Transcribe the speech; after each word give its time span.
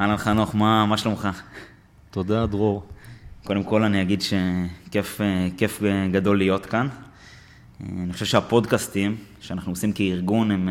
אהלן 0.00 0.16
חנוך, 0.16 0.54
מה, 0.54 0.86
מה 0.86 0.96
שלומך? 0.96 1.28
תודה, 2.10 2.46
דרור. 2.46 2.86
קודם 3.44 3.64
כל 3.64 3.82
אני 3.82 4.02
אגיד 4.02 4.22
שכיף 4.22 5.20
כיף 5.56 5.82
גדול 6.12 6.38
להיות 6.38 6.66
כאן. 6.66 6.88
אני 7.80 8.12
חושב 8.12 8.24
שהפודקאסטים 8.24 9.16
שאנחנו 9.40 9.72
עושים 9.72 9.92
כארגון 9.92 10.50
הם 10.50 10.68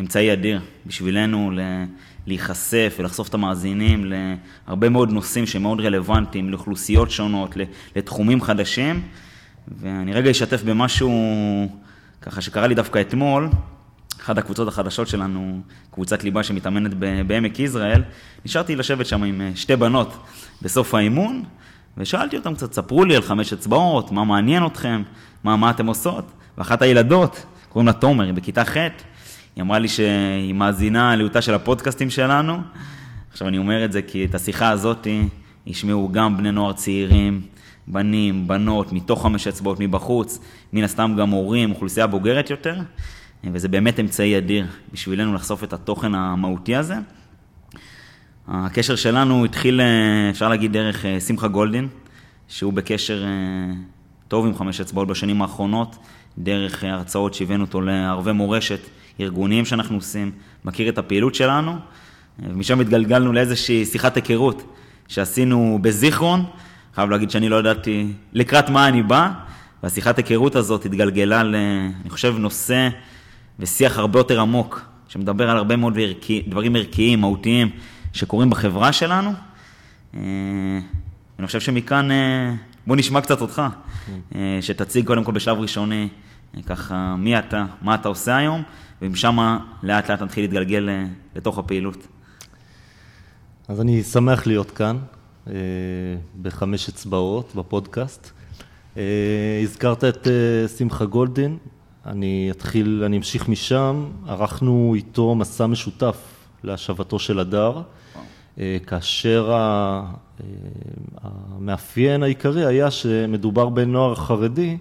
אמצעי 0.00 0.32
אדיר 0.32 0.60
בשבילנו 0.86 1.50
להיחשף 2.26 2.96
ולחשוף 2.98 3.28
את 3.28 3.34
המאזינים 3.34 4.12
להרבה 4.66 4.88
מאוד 4.88 5.10
נושאים 5.10 5.46
שהם 5.46 5.62
מאוד 5.62 5.80
רלוונטיים, 5.80 6.50
לאוכלוסיות 6.50 7.10
שונות, 7.10 7.56
לתחומים 7.96 8.40
חדשים. 8.40 9.02
ואני 9.68 10.12
רגע 10.12 10.30
אשתף 10.30 10.62
במשהו 10.62 11.12
ככה 12.20 12.40
שקרה 12.40 12.66
לי 12.66 12.74
דווקא 12.74 13.00
אתמול. 13.00 13.48
אחת 14.22 14.38
הקבוצות 14.38 14.68
החדשות 14.68 15.08
שלנו, 15.08 15.60
קבוצת 15.90 16.24
ליבה 16.24 16.42
שמתאמנת 16.42 16.94
בעמק 17.26 17.58
יזרעאל, 17.58 18.02
נשארתי 18.44 18.76
לשבת 18.76 19.06
שם 19.06 19.22
עם 19.22 19.40
אה, 19.40 19.50
שתי 19.54 19.76
בנות 19.76 20.16
בסוף 20.62 20.94
האימון, 20.94 21.42
ושאלתי 21.96 22.36
אותם 22.36 22.54
קצת, 22.54 22.72
ספרו 22.72 23.04
לי 23.04 23.16
על 23.16 23.22
חמש 23.22 23.52
אצבעות, 23.52 24.12
מה 24.12 24.24
מעניין 24.24 24.66
אתכם, 24.66 25.02
מה, 25.44 25.56
מה 25.56 25.70
אתם 25.70 25.86
עושות, 25.86 26.24
ואחת 26.58 26.82
הילדות, 26.82 27.46
קוראים 27.68 27.86
לה 27.86 27.92
תומר, 27.92 28.24
היא 28.24 28.34
בכיתה 28.34 28.64
ח', 28.64 28.76
היא 29.56 29.62
אמרה 29.62 29.78
לי 29.78 29.88
שהיא 29.88 30.54
מאזינה 30.54 31.16
לאותה 31.16 31.42
של 31.42 31.54
הפודקאסטים 31.54 32.10
שלנו. 32.10 32.60
עכשיו 33.32 33.48
אני 33.48 33.58
אומר 33.58 33.84
את 33.84 33.92
זה 33.92 34.02
כי 34.02 34.24
את 34.24 34.34
השיחה 34.34 34.70
הזאת 34.70 35.06
ישמעו 35.66 36.08
גם 36.12 36.36
בני 36.36 36.52
נוער 36.52 36.72
צעירים, 36.72 37.40
בנים, 37.86 38.48
בנות, 38.48 38.92
מתוך 38.92 39.22
חמש 39.22 39.46
אצבעות, 39.46 39.80
מבחוץ, 39.80 40.38
מן 40.72 40.84
הסתם 40.84 41.14
גם 41.18 41.30
הורים, 41.30 41.70
אוכלוסייה 41.70 42.06
בוגרת 42.06 42.50
יותר. 42.50 42.76
וזה 43.44 43.68
באמת 43.68 44.00
אמצעי 44.00 44.38
אדיר 44.38 44.66
בשבילנו 44.92 45.34
לחשוף 45.34 45.64
את 45.64 45.72
התוכן 45.72 46.14
המהותי 46.14 46.76
הזה. 46.76 46.94
הקשר 48.48 48.96
שלנו 48.96 49.44
התחיל, 49.44 49.80
אפשר 50.30 50.48
להגיד, 50.48 50.72
דרך 50.72 51.06
אה, 51.06 51.20
שמחה 51.20 51.48
גולדין, 51.48 51.88
שהוא 52.48 52.72
בקשר 52.72 53.24
אה, 53.24 53.74
טוב 54.28 54.46
עם 54.46 54.54
חמש 54.54 54.80
אצבעות 54.80 55.08
בשנים 55.08 55.42
האחרונות, 55.42 55.96
דרך 56.38 56.84
הרצאות 56.84 57.34
שהבאנו 57.34 57.64
אותו 57.64 57.80
לערבי 57.80 58.32
מורשת, 58.32 58.80
ארגוניים 59.20 59.64
שאנחנו 59.64 59.96
עושים, 59.96 60.30
מכיר 60.64 60.88
את 60.88 60.98
הפעילות 60.98 61.34
שלנו, 61.34 61.76
ומשם 62.38 62.80
התגלגלנו 62.80 63.32
לאיזושהי 63.32 63.84
שיחת 63.84 64.16
היכרות 64.16 64.74
שעשינו 65.08 65.78
בזיכרון. 65.82 66.44
חייב 66.94 67.10
להגיד 67.10 67.30
שאני 67.30 67.48
לא 67.48 67.56
ידעתי 67.56 68.12
לקראת 68.32 68.70
מה 68.70 68.88
אני 68.88 69.02
בא, 69.02 69.30
והשיחת 69.82 70.16
היכרות 70.18 70.56
הזאת 70.56 70.84
התגלגלה 70.84 71.42
ל... 71.42 71.54
אני 72.02 72.10
חושב, 72.10 72.34
נושא 72.38 72.88
ושיח 73.58 73.98
הרבה 73.98 74.20
יותר 74.20 74.40
עמוק, 74.40 74.80
שמדבר 75.08 75.50
על 75.50 75.56
הרבה 75.56 75.76
מאוד 75.76 75.98
ערכי, 75.98 76.42
דברים 76.48 76.76
ערכיים, 76.76 77.20
מהותיים, 77.20 77.70
שקורים 78.12 78.50
בחברה 78.50 78.92
שלנו. 78.92 79.30
אה, 80.14 80.20
אני 81.38 81.46
חושב 81.46 81.60
שמכאן, 81.60 82.10
אה, 82.10 82.54
בוא 82.86 82.96
נשמע 82.96 83.20
קצת 83.20 83.40
אותך, 83.40 83.62
אה, 84.34 84.58
שתציג 84.60 85.06
קודם 85.06 85.24
כל 85.24 85.32
בשלב 85.32 85.58
ראשוני, 85.58 86.08
ככה, 86.66 87.16
מי 87.18 87.38
אתה, 87.38 87.64
מה 87.82 87.94
אתה 87.94 88.08
עושה 88.08 88.36
היום, 88.36 88.62
ומשם 89.02 89.58
לאט 89.82 90.10
לאט 90.10 90.22
נתחיל 90.22 90.44
להתגלגל 90.44 90.88
לתוך 91.36 91.58
הפעילות. 91.58 92.06
אז 93.68 93.80
אני 93.80 94.02
שמח 94.02 94.46
להיות 94.46 94.70
כאן, 94.70 94.98
בחמש 96.42 96.88
אצבעות, 96.88 97.52
בפודקאסט. 97.54 98.30
הזכרת 99.62 100.04
את 100.04 100.28
שמחה 100.78 101.04
גולדין, 101.04 101.58
אני 102.06 102.48
אתחיל, 102.50 103.02
אני 103.06 103.16
אמשיך 103.16 103.48
משם, 103.48 104.10
ערכנו 104.26 104.92
איתו 104.96 105.34
מסע 105.34 105.66
משותף 105.66 106.16
להשבתו 106.64 107.18
של 107.18 107.38
הדר, 107.38 107.82
אה, 108.58 108.76
כאשר 108.86 109.50
אה, 109.52 110.04
המאפיין 111.22 112.22
העיקרי 112.22 112.66
היה 112.66 112.90
שמדובר 112.90 113.68
בנוער 113.68 114.14
חרדי 114.14 114.76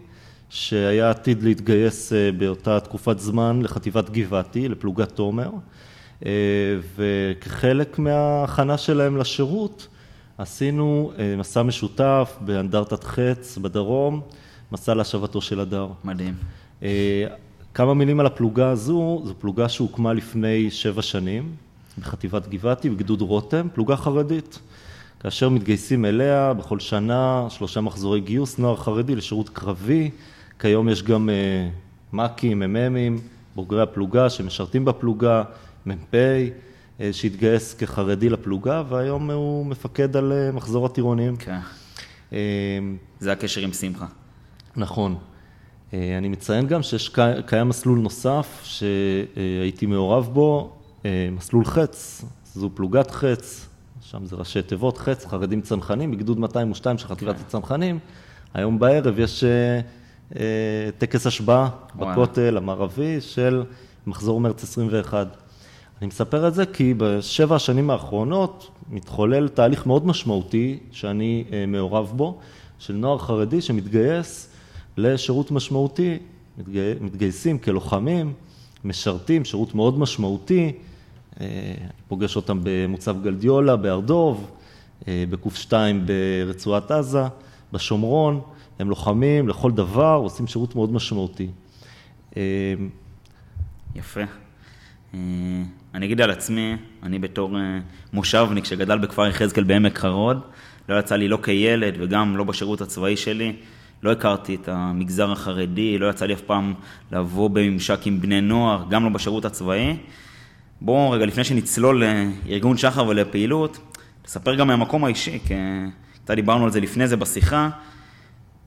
שהיה 0.50 1.09
עתיד 1.09 1.44
להתגייס 1.44 2.14
אה, 2.14 2.32
באותה 2.38 2.80
תקופת 2.80 3.20
זמן 3.20 3.62
לחטיבת 3.62 4.09
גבעתי, 4.09 4.70
לפלוגת 4.70 5.12
תומר, 5.12 5.50
וכחלק 6.96 8.00
מההכנה 8.00 8.78
שלהם 8.78 9.18
לשירות 9.18 9.88
עשינו 10.38 11.12
מסע 11.38 11.64
משותף 11.64 12.38
באנדרטת 12.42 13.03
חץ 13.03 13.58
בדרום, 13.58 14.22
מסע 14.72 14.94
להשבתו 14.94 15.42
של 15.42 15.59
הדר. 15.59 15.88
מדהים. 16.03 16.34
אה, 16.84 17.25
כמה 17.74 17.94
מילים 17.94 18.19
על 18.19 18.25
הפלוגה 18.25 18.69
הזו, 18.69 19.22
זו 19.25 19.34
פלוגה 19.40 19.69
שהוקמה 19.69 20.14
לפני 20.14 20.72
שבע 20.72 21.02
שנים 21.02 21.52
בחטיבת 22.00 22.47
גבעתי, 22.47 22.90
בגדוד 22.90 23.22
רותם, 23.22 23.68
פלוגה 23.74 23.96
חרדית. 23.96 24.59
כאשר 25.20 25.50
מתגייסים 25.50 26.06
אליה 26.06 26.53
בכל 26.53 26.80
שנה 26.80 27.46
שלושה 27.50 27.81
מחזורי 27.81 28.22
גיוס, 28.22 28.58
נוער 28.58 28.75
חרדי 28.75 29.16
לשירות 29.16 29.50
קרבי, 29.50 30.09
כיום 30.59 30.90
יש 30.90 31.03
גם 31.03 31.30
אה, 31.30 31.70
מ"כים, 32.14 32.59
מ"מים, 32.59 33.18
בוגרי 33.56 33.81
הפלוגה 33.81 34.30
שמשרתים 34.30 34.86
בפלוגה, 34.86 35.44
מ"פ 35.86 36.16
אה, 36.16 37.14
שהתגייס 37.14 37.74
כחרדי 37.74 38.30
לפלוגה 38.30 38.84
והיום 38.90 39.31
הוא 39.31 39.66
מפקד 39.66 40.18
על 40.18 40.34
מחזור 40.53 40.86
הטירונים. 40.86 41.36
כן. 41.36 41.59
זה 43.20 43.31
הקשר 43.31 43.62
עם 43.62 43.74
שמחה. 43.74 44.06
נכון. 44.75 45.16
אה, 45.94 46.18
אני 46.18 46.28
מציין 46.28 46.68
גם 46.68 46.84
שיש 46.84 47.12
קיים 47.46 47.69
מסלול 47.69 48.00
נוסף 48.00 48.62
שהייתי 48.63 49.85
מעורב 49.85 50.29
בו, 50.34 50.74
אה, 51.06 51.29
מסלול 51.31 51.66
חץ, 51.66 52.25
זו 52.53 52.69
פלוגת 52.74 53.12
חץ, 53.12 53.68
שם 54.02 54.25
זה 54.25 54.35
ראשי 54.35 54.62
תיבות, 54.62 54.97
חץ, 54.97 55.25
חרדים 55.25 55.62
צנחנים, 55.62 56.12
בגדוד 56.12 56.40
202 56.40 56.97
של 56.97 57.07
חטיבת 57.07 57.35
כן. 57.35 57.41
הצנחנים. 57.41 58.00
היום 58.53 58.79
בערב 58.79 59.19
יש 59.19 59.44
אה, 59.44 60.41
טקס 60.97 61.28
השבעה 61.28 61.69
בכותל 61.96 62.58
המערבי 62.58 63.22
של 63.22 63.63
מחזור 64.08 64.41
מרץ 64.41 64.63
21. 64.63 65.28
אני 66.02 66.08
מספר 66.08 66.47
את 66.47 66.53
זה 66.53 66.66
כי 66.66 66.94
בשבע 66.97 67.56
השנים 67.56 67.90
האחרונות 67.90 68.69
מתחולל 68.90 69.47
תהליך 69.47 69.85
מאוד 69.85 70.08
משמעותי 70.08 70.79
שאני 70.91 71.44
מעורב 71.68 72.12
בו, 72.16 72.40
של 72.79 72.94
נוער 72.94 73.18
חרדי 73.18 73.62
שמתגייס 73.62 74.51
לשירות 74.97 75.52
משמעותי, 75.52 76.18
מתגי... 76.57 76.94
מתגייסים 77.02 77.59
כלוחמים, 77.59 78.34
משרתים, 78.84 79.46
שירות 79.46 79.75
מאוד 79.75 80.00
משמעותי, 80.00 80.72
אה, 81.41 81.46
אני 81.79 81.88
פוגש 82.07 82.35
אותם 82.35 82.59
במוצב 82.63 83.24
גלדיולה, 83.24 83.75
בהר 83.75 84.00
דוב, 84.00 84.52
אה, 85.07 85.24
בקוף 85.29 85.56
2 85.56 86.06
ברצועת 86.06 86.91
עזה, 86.91 87.24
בשומרון, 87.74 88.41
הם 88.79 88.90
לוחמים 88.90 89.47
לכל 89.47 89.72
דבר, 89.72 90.19
עושים 90.24 90.47
שירות 90.47 90.75
מאוד 90.75 90.94
משמעותי. 90.94 91.47
אה, 92.38 92.73
יפה. 93.96 94.22
אני 95.94 96.06
אגיד 96.06 96.22
על 96.22 96.31
עצמי, 96.31 96.75
אני 97.03 97.19
בתור 97.19 97.58
מושבניק 98.13 98.66
שגדל 98.66 98.97
בכפר 98.97 99.28
יחזקאל 99.28 99.63
בעמק 99.63 99.97
חרוד, 99.97 100.41
לא 100.90 101.00
יצא 101.00 101.16
לי 101.16 101.28
לא 101.28 101.40
כילד 101.44 101.94
וגם 102.00 102.38
לא 102.38 102.44
בשירות 102.44 102.81
הצבאי 102.81 103.18
שלי 103.18 103.56
לא 104.04 104.12
הכרתי 104.12 104.56
את 104.56 104.70
המגזר 104.70 105.32
החרדי, 105.32 105.98
לא 105.98 106.10
יצא 106.10 106.26
לי 106.26 106.34
אף 106.34 106.42
פעם 106.42 106.74
לבוא 107.12 107.50
בממשק 107.50 108.00
עם 108.06 108.22
בני 108.22 108.42
נוער, 108.42 108.84
גם 108.90 109.04
לא 109.04 109.10
בשירות 109.10 109.46
הצבאי. 109.46 109.98
בואו 110.82 111.12
רגע, 111.12 111.26
לפני 111.26 111.44
שנצלול 111.44 112.04
לארגון 112.04 112.78
שחר 112.78 113.08
ולפעילות, 113.08 113.78
נספר 114.26 114.56
גם 114.56 114.68
מהמקום 114.68 115.06
האישי, 115.06 115.40
כי 115.46 115.54
קצת 116.24 116.36
דיברנו 116.36 116.66
על 116.66 116.72
זה 116.72 116.80
לפני 116.80 117.08
זה 117.08 117.18
בשיחה, 117.18 117.70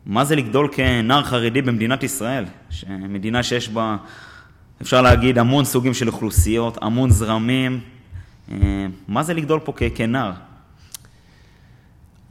מה 0.06 0.24
זה 0.24 0.36
לגדול 0.36 0.68
כנער 0.72 1.22
חרדי 1.22 1.62
במדינת 1.62 2.02
ישראל, 2.02 2.44
מדינה 2.90 3.42
שיש 3.42 3.68
בה, 3.68 3.96
אפשר 4.82 5.02
להגיד, 5.02 5.38
המון 5.38 5.64
סוגים 5.64 5.94
של 5.94 6.08
אוכלוסיות, 6.08 6.78
המון 6.82 7.10
זרמים, 7.10 7.80
אה, 8.52 8.86
מה 9.08 9.22
זה 9.22 9.34
לגדול 9.34 9.60
פה 9.64 9.72
כנער? 9.94 10.32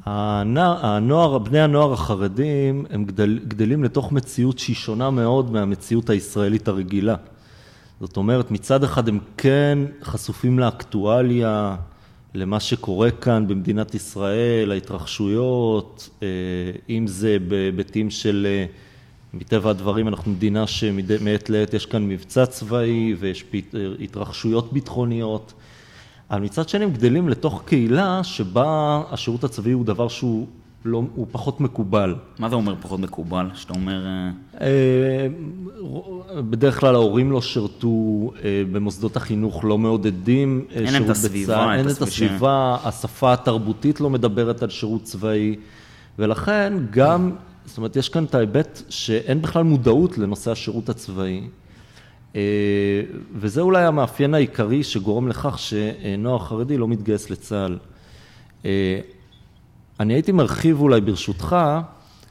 הנוער, 0.05 1.37
בני 1.37 1.61
הנוער 1.61 1.93
החרדים 1.93 2.85
הם 2.89 3.05
גדל, 3.05 3.39
גדלים 3.47 3.83
לתוך 3.83 4.11
מציאות 4.11 4.59
שהיא 4.59 4.75
שונה 4.75 5.09
מאוד 5.09 5.51
מהמציאות 5.51 6.09
הישראלית 6.09 6.67
הרגילה. 6.67 7.15
זאת 8.01 8.17
אומרת, 8.17 8.51
מצד 8.51 8.83
אחד 8.83 9.09
הם 9.09 9.19
כן 9.37 9.79
חשופים 10.03 10.59
לאקטואליה, 10.59 11.75
למה 12.33 12.59
שקורה 12.59 13.11
כאן 13.11 13.47
במדינת 13.47 13.95
ישראל, 13.95 14.71
ההתרחשויות, 14.71 16.09
אה, 16.23 16.27
אם 16.89 17.07
זה 17.07 17.37
בהיבטים 17.47 18.09
של, 18.09 18.47
אה, 18.49 18.65
מטבע 19.33 19.69
הדברים 19.69 20.07
אנחנו 20.07 20.31
מדינה 20.31 20.67
שמעת 20.67 21.49
לעת 21.49 21.73
יש 21.73 21.85
כאן 21.85 22.07
מבצע 22.07 22.45
צבאי 22.45 23.15
ויש 23.19 23.45
התרחשויות 23.99 24.73
ביטחוניות. 24.73 25.53
אבל 26.33 26.41
מצד 26.41 26.69
שני 26.69 26.83
הם 26.83 26.91
גדלים 26.91 27.29
לתוך 27.29 27.63
קהילה 27.65 28.23
שבה 28.23 29.01
השירות 29.11 29.43
הצבאי 29.43 29.71
הוא 29.71 29.85
דבר 29.85 30.07
שהוא 30.07 30.47
לא, 30.85 31.03
הוא 31.15 31.27
פחות 31.31 31.61
מקובל. 31.61 32.15
מה 32.39 32.49
זה 32.49 32.55
אומר 32.55 32.75
פחות 32.81 32.99
מקובל? 32.99 33.49
שאתה 33.53 33.73
אומר... 33.73 34.05
אה, 34.05 34.29
אה, 34.61 35.27
בדרך 36.41 36.79
כלל 36.79 36.95
ההורים 36.95 37.31
לא 37.31 37.41
שירתו, 37.41 37.87
אה, 38.43 38.63
במוסדות 38.71 39.15
החינוך 39.15 39.63
לא 39.65 39.77
מעודדים 39.77 40.65
אין 40.71 40.87
שירות 40.87 41.05
את 41.05 41.11
הסביבה, 41.11 41.55
בצה"ל, 41.55 41.73
את 41.73 41.79
אין 41.79 41.85
את 41.85 41.91
הסביבה 41.91 42.11
ש- 42.11 42.11
הסביבה, 42.11 42.77
השפה 42.83 43.33
התרבותית 43.33 44.01
לא 44.01 44.09
מדברת 44.09 44.63
על 44.63 44.69
שירות 44.69 45.03
צבאי, 45.03 45.55
ולכן 46.19 46.73
גם, 46.89 47.31
זאת 47.65 47.77
אומרת, 47.77 47.95
יש 47.95 48.09
כאן 48.09 48.23
את 48.23 48.35
ההיבט 48.35 48.81
שאין 48.89 49.41
בכלל 49.41 49.63
מודעות 49.63 50.17
לנושא 50.17 50.51
השירות 50.51 50.89
הצבאי, 50.89 51.41
וזה 53.35 53.61
אולי 53.61 53.85
המאפיין 53.85 54.33
העיקרי 54.33 54.83
שגורם 54.83 55.27
לכך 55.27 55.59
שנוער 55.59 56.39
חרדי 56.39 56.77
לא 56.77 56.87
מתגייס 56.87 57.29
לצה"ל. 57.29 57.77
אה, 58.65 58.99
אני 59.99 60.13
הייתי 60.13 60.31
מרחיב 60.31 60.81
אולי 60.81 61.01
ברשותך 61.01 61.55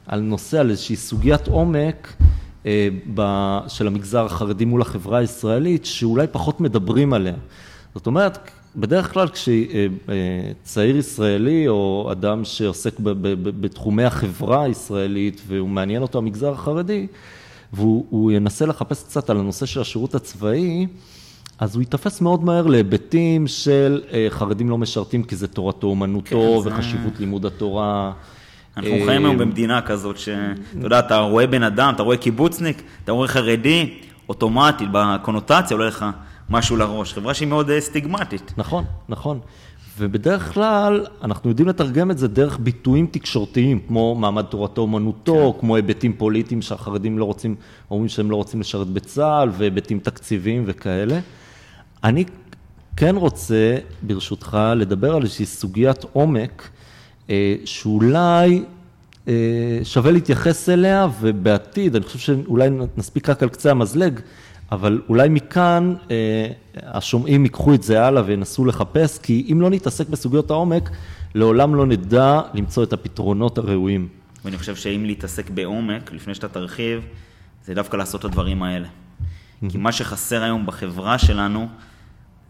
על 0.07 0.19
נושא, 0.19 0.59
על 0.59 0.69
איזושהי 0.69 0.95
סוגיית 0.95 1.47
עומק 1.47 2.13
אה, 2.65 2.89
של 3.67 3.87
המגזר 3.87 4.25
החרדי 4.25 4.65
מול 4.65 4.81
החברה 4.81 5.17
הישראלית, 5.17 5.85
שאולי 5.85 6.27
פחות 6.31 6.61
מדברים 6.61 7.13
עליה. 7.13 7.35
זאת 7.95 8.07
אומרת, 8.07 8.37
בדרך 8.75 9.13
כלל 9.13 9.27
כשצעיר 9.27 10.97
ישראלי 10.97 11.67
או 11.67 12.09
אדם 12.11 12.45
שעוסק 12.45 12.99
בתחומי 13.43 14.03
החברה 14.03 14.63
הישראלית 14.63 15.41
והוא 15.47 15.69
מעניין 15.69 16.01
אותו 16.01 16.17
המגזר 16.17 16.51
החרדי, 16.51 17.07
והוא 17.73 18.05
הוא 18.09 18.31
ינסה 18.31 18.65
לחפש 18.65 19.03
קצת 19.03 19.29
על 19.29 19.37
הנושא 19.39 19.65
של 19.65 19.81
השירות 19.81 20.15
הצבאי, 20.15 20.87
אז 21.59 21.75
הוא 21.75 21.81
ייתפס 21.81 22.21
מאוד 22.21 22.43
מהר 22.43 22.67
להיבטים 22.67 23.47
של 23.47 24.01
אה, 24.13 24.27
חרדים 24.29 24.69
לא 24.69 24.77
משרתים 24.77 25.23
כי 25.23 25.35
זה 25.35 25.47
תורתו 25.47 25.87
אומנותו 25.87 26.29
כן, 26.29 26.69
זה- 26.69 26.75
וחשיבות 26.75 27.19
לימוד 27.19 27.45
התורה. 27.45 28.11
אנחנו 28.77 28.91
אה, 28.91 29.05
חיים 29.05 29.25
היום 29.25 29.37
במדינה 29.37 29.81
כזאת 29.81 30.17
שאתה 30.17 30.41
יודע, 30.81 30.99
אתה 30.99 31.17
רואה 31.19 31.47
בן 31.47 31.63
אדם, 31.63 31.93
אתה 31.95 32.03
רואה 32.03 32.17
קיבוצניק, 32.17 32.81
אתה 33.03 33.11
רואה 33.11 33.27
חרדי, 33.27 33.93
אוטומטית, 34.29 34.89
בקונוטציה 34.91 35.77
עולה 35.77 35.87
לך 35.87 36.05
משהו 36.49 36.77
לראש. 36.77 37.13
חברה 37.13 37.33
שהיא 37.33 37.47
מאוד 37.47 37.69
אה, 37.69 37.81
סטיגמטית. 37.81 38.53
נכון, 38.57 38.83
נכון. 39.09 39.39
ובדרך 39.97 40.53
כלל 40.53 41.05
אנחנו 41.23 41.49
יודעים 41.49 41.67
לתרגם 41.67 42.11
את 42.11 42.17
זה 42.17 42.27
דרך 42.27 42.59
ביטויים 42.59 43.07
תקשורתיים, 43.11 43.79
כמו 43.87 44.15
מעמד 44.15 44.43
תורתו 44.43 44.81
אומנותו, 44.81 45.57
כמו 45.59 45.75
היבטים 45.75 46.13
פוליטיים 46.13 46.61
שהחרדים 46.61 47.17
לא 47.17 47.25
רוצים, 47.25 47.55
אומרים 47.91 48.09
שהם 48.09 48.31
לא 48.31 48.35
רוצים 48.35 48.59
לשרת 48.59 48.87
בצה"ל, 48.87 49.49
והיבטים 49.57 49.99
תקציביים 49.99 50.63
וכאלה. 50.67 51.19
אני 52.03 52.25
כן 52.97 53.15
רוצה, 53.15 53.77
ברשותך, 54.01 54.57
לדבר 54.75 55.15
על 55.15 55.23
איזושהי 55.23 55.45
סוגיית 55.45 56.05
עומק, 56.13 56.69
אה, 57.29 57.55
שאולי 57.65 58.63
אה, 59.27 59.33
שווה 59.83 60.11
להתייחס 60.11 60.69
אליה, 60.69 61.07
ובעתיד, 61.21 61.95
אני 61.95 62.05
חושב 62.05 62.19
שאולי 62.19 62.69
נספיק 62.97 63.29
רק 63.29 63.43
על 63.43 63.49
קצה 63.49 63.71
המזלג, 63.71 64.19
אבל 64.73 65.01
אולי 65.09 65.29
מכאן 65.29 65.93
אה, 66.11 66.47
השומעים 66.83 67.43
ייקחו 67.43 67.73
את 67.73 67.83
זה 67.83 68.05
הלאה 68.05 68.23
וינסו 68.25 68.65
לחפש, 68.65 69.19
כי 69.19 69.47
אם 69.51 69.61
לא 69.61 69.69
נתעסק 69.69 70.09
בסוגיות 70.09 70.51
העומק, 70.51 70.89
לעולם 71.35 71.75
לא 71.75 71.85
נדע 71.85 72.41
למצוא 72.53 72.83
את 72.83 72.93
הפתרונות 72.93 73.57
הראויים. 73.57 74.07
ואני 74.45 74.57
חושב 74.57 74.75
שאם 74.75 75.03
להתעסק 75.05 75.49
בעומק, 75.49 76.11
לפני 76.13 76.35
שאתה 76.35 76.47
תרחיב, 76.47 77.01
זה 77.65 77.73
דווקא 77.73 77.97
לעשות 77.97 78.19
את 78.19 78.25
הדברים 78.25 78.63
האלה. 78.63 78.87
כי 79.69 79.77
מה 79.77 79.91
שחסר 79.91 80.43
היום 80.43 80.65
בחברה 80.65 81.17
שלנו, 81.17 81.67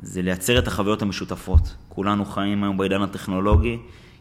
זה 0.01 0.21
לייצר 0.21 0.59
את 0.59 0.67
החוויות 0.67 1.01
המשותפות. 1.01 1.75
כולנו 1.89 2.25
חיים 2.25 2.63
היום 2.63 2.77
בעידן 2.77 3.01
הטכנולוגי, 3.01 3.77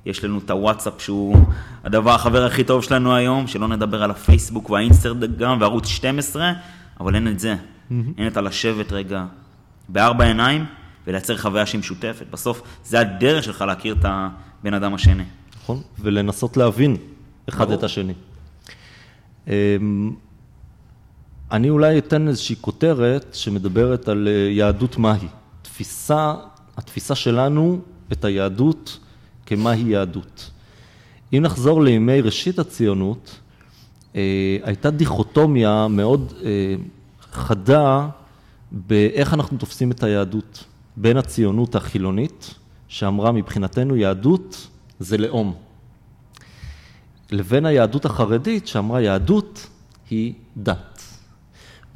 יש 0.07 0.25
לנו 0.25 0.39
את 0.39 0.51
הוואטסאפ 0.51 0.95
שהוא 0.99 1.37
הדבר, 1.85 2.11
החבר 2.11 2.45
הכי 2.45 2.65
טוב 2.65 2.83
שלנו 2.83 3.15
היום, 3.15 3.47
שלא 3.47 3.69
נדבר 3.69 4.03
על 4.03 4.11
הפייסבוק 4.11 4.71
והאינסטגרם 4.71 5.61
וערוץ 5.61 5.87
12, 5.87 6.53
אבל 7.01 7.15
אין 7.15 7.29
את 7.29 7.41
זה. 7.41 7.57
אין 8.19 8.27
את 8.27 8.37
הלשבת 8.37 8.93
רגע 8.93 9.25
בארבע 9.89 10.25
עיניים 10.25 10.65
ולייצר 11.07 11.37
חוויה 11.37 11.67
שהיא 11.67 11.79
משותפת. 11.79 12.27
בסוף 12.31 12.63
זה 12.85 13.01
הדרך 13.01 13.45
שלך 13.45 13.61
להכיר 13.61 13.95
את 14.01 14.05
הבן 14.05 14.75
אדם 14.75 14.95
השני. 14.95 15.25
נכון? 15.63 15.83
ולנסות 16.01 16.57
להבין 16.57 16.97
אחד 17.49 17.65
ברור. 17.65 17.79
את 17.79 17.85
השני. 17.85 18.13
אמ, 19.49 19.53
אני 21.53 21.71
אולי 21.71 21.99
אתן 21.99 22.29
איזושהי 22.29 22.57
כותרת 22.61 23.27
שמדברת 23.33 24.09
על 24.09 24.29
אה, 24.29 24.33
יהדות 24.33 24.99
מהי. 24.99 25.29
תפיסה, 25.63 26.35
התפיסה 26.77 27.15
שלנו 27.15 27.81
את 28.13 28.25
היהדות 28.25 28.99
כמהי 29.47 29.83
יהדות. 29.83 30.51
אם 31.33 31.43
נחזור 31.43 31.83
לימי 31.83 32.21
ראשית 32.21 32.59
הציונות, 32.59 33.39
אה, 34.17 34.57
הייתה 34.63 34.91
דיכוטומיה 34.91 35.89
מאוד 35.89 36.33
אה, 36.45 36.75
חדה 37.33 38.09
באיך 38.73 39.35
אנחנו 39.35 39.59
תופסים 39.59 39.91
את 39.91 40.03
היהדות. 40.03 40.65
בין 40.97 41.17
הציונות 41.17 41.75
החילונית, 41.75 42.55
שאמרה 42.89 43.33
מבחינתנו 43.33 43.97
יהדות 43.97 44.69
זה 45.01 45.19
לאום, 45.19 45.55
לבין 47.31 47.67
היהדות 47.67 48.05
החרדית, 48.05 48.67
שאמרה 48.67 49.01
יהדות 49.01 49.67
היא 50.11 50.35
דת. 50.57 51.03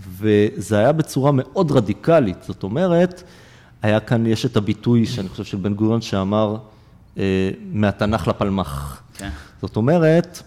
וזה 0.09 0.79
היה 0.79 0.93
בצורה 0.93 1.33
מאוד 1.33 1.73
רדיקלית, 1.73 2.43
זאת 2.43 2.63
אומרת, 2.63 3.23
היה 3.83 4.01
כאן, 4.01 4.27
יש 4.27 4.47
את 4.47 4.57
הביטוי 4.57 5.07
שאני 5.07 5.29
חושב 5.29 5.45
של 5.45 5.57
בן 5.57 5.75
גוריון 5.75 6.01
שאמר, 6.01 6.57
אה, 7.19 7.51
מהתנ"ך 7.73 8.29
לפלמ"ח. 8.29 9.03
כן. 9.15 9.31
זאת 9.63 9.77
אומרת, 9.77 10.43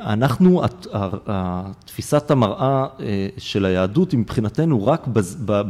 אנחנו, 0.00 0.64
הת- 0.64 0.86
ה- 0.92 1.08
ה- 1.30 1.70
תפיסת 1.84 2.30
המראה 2.30 2.86
אה, 3.00 3.28
של 3.38 3.64
היהדות 3.64 4.12
היא 4.12 4.20
מבחינתנו 4.20 4.86
רק 4.86 5.06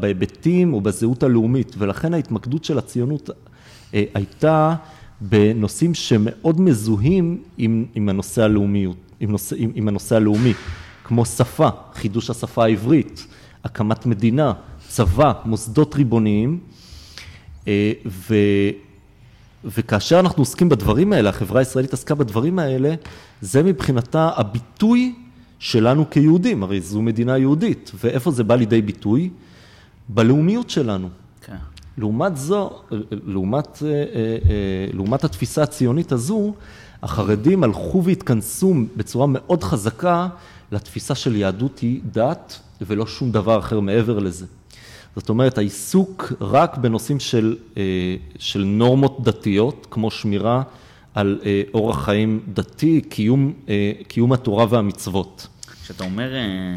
בהיבטים 0.00 0.72
או 0.72 0.80
בזהות 0.80 1.22
הלאומית, 1.22 1.74
ולכן 1.78 2.14
ההתמקדות 2.14 2.64
של 2.64 2.78
הציונות 2.78 3.30
אה, 3.94 4.04
הייתה 4.14 4.74
בנושאים 5.20 5.94
שמאוד 5.94 6.60
מזוהים 6.60 7.42
עם, 7.58 7.84
עם 7.94 8.08
הנושא 8.08 8.42
הלאומיות, 8.42 8.96
עם, 9.20 9.30
נושא, 9.30 9.56
עם, 9.58 9.70
עם 9.74 9.88
הנושא 9.88 10.16
הלאומי, 10.16 10.52
כמו 11.04 11.24
שפה, 11.24 11.68
חידוש 11.94 12.30
השפה 12.30 12.64
העברית, 12.64 13.26
הקמת 13.64 14.06
מדינה, 14.06 14.52
צבא, 14.88 15.32
מוסדות 15.44 15.94
ריבוניים, 15.94 16.60
אה, 17.68 17.92
ו... 18.06 18.34
וכאשר 19.66 20.20
אנחנו 20.20 20.40
עוסקים 20.40 20.68
בדברים 20.68 21.12
האלה, 21.12 21.28
החברה 21.28 21.58
הישראלית 21.58 21.92
עסקה 21.92 22.14
בדברים 22.14 22.58
האלה, 22.58 22.94
זה 23.40 23.62
מבחינתה 23.62 24.30
הביטוי 24.36 25.14
שלנו 25.58 26.10
כיהודים, 26.10 26.62
הרי 26.62 26.80
זו 26.80 27.02
מדינה 27.02 27.38
יהודית, 27.38 27.90
ואיפה 28.04 28.30
זה 28.30 28.44
בא 28.44 28.54
לידי 28.54 28.82
ביטוי? 28.82 29.30
בלאומיות 30.08 30.70
שלנו. 30.70 31.08
כן. 31.40 31.56
לעומת 31.98 32.36
זו, 32.36 32.70
לעומת, 33.10 33.82
אה, 33.82 33.88
אה, 33.88 33.94
אה, 33.94 34.86
לעומת 34.92 35.24
התפיסה 35.24 35.62
הציונית 35.62 36.12
הזו, 36.12 36.54
החרדים 37.02 37.64
הלכו 37.64 38.04
והתכנסו 38.04 38.74
בצורה 38.96 39.26
מאוד 39.28 39.64
חזקה 39.64 40.28
לתפיסה 40.72 41.14
של 41.14 41.36
יהדות 41.36 41.78
היא 41.78 42.00
דת 42.12 42.60
ולא 42.80 43.06
שום 43.06 43.30
דבר 43.30 43.58
אחר 43.58 43.80
מעבר 43.80 44.18
לזה. 44.18 44.46
זאת 45.16 45.28
אומרת, 45.28 45.58
העיסוק 45.58 46.32
רק 46.40 46.76
בנושאים 46.76 47.20
של, 47.20 47.56
אה, 47.76 48.16
של 48.38 48.64
נורמות 48.64 49.24
דתיות, 49.24 49.86
כמו 49.90 50.10
שמירה 50.10 50.62
על 51.14 51.40
אה, 51.44 51.62
אורח 51.74 52.04
חיים 52.04 52.40
דתי, 52.54 53.00
קיום, 53.00 53.52
אה, 53.68 53.92
קיום 54.08 54.32
התורה 54.32 54.66
והמצוות. 54.70 55.48
כשאתה 55.82 56.04
אומר 56.04 56.32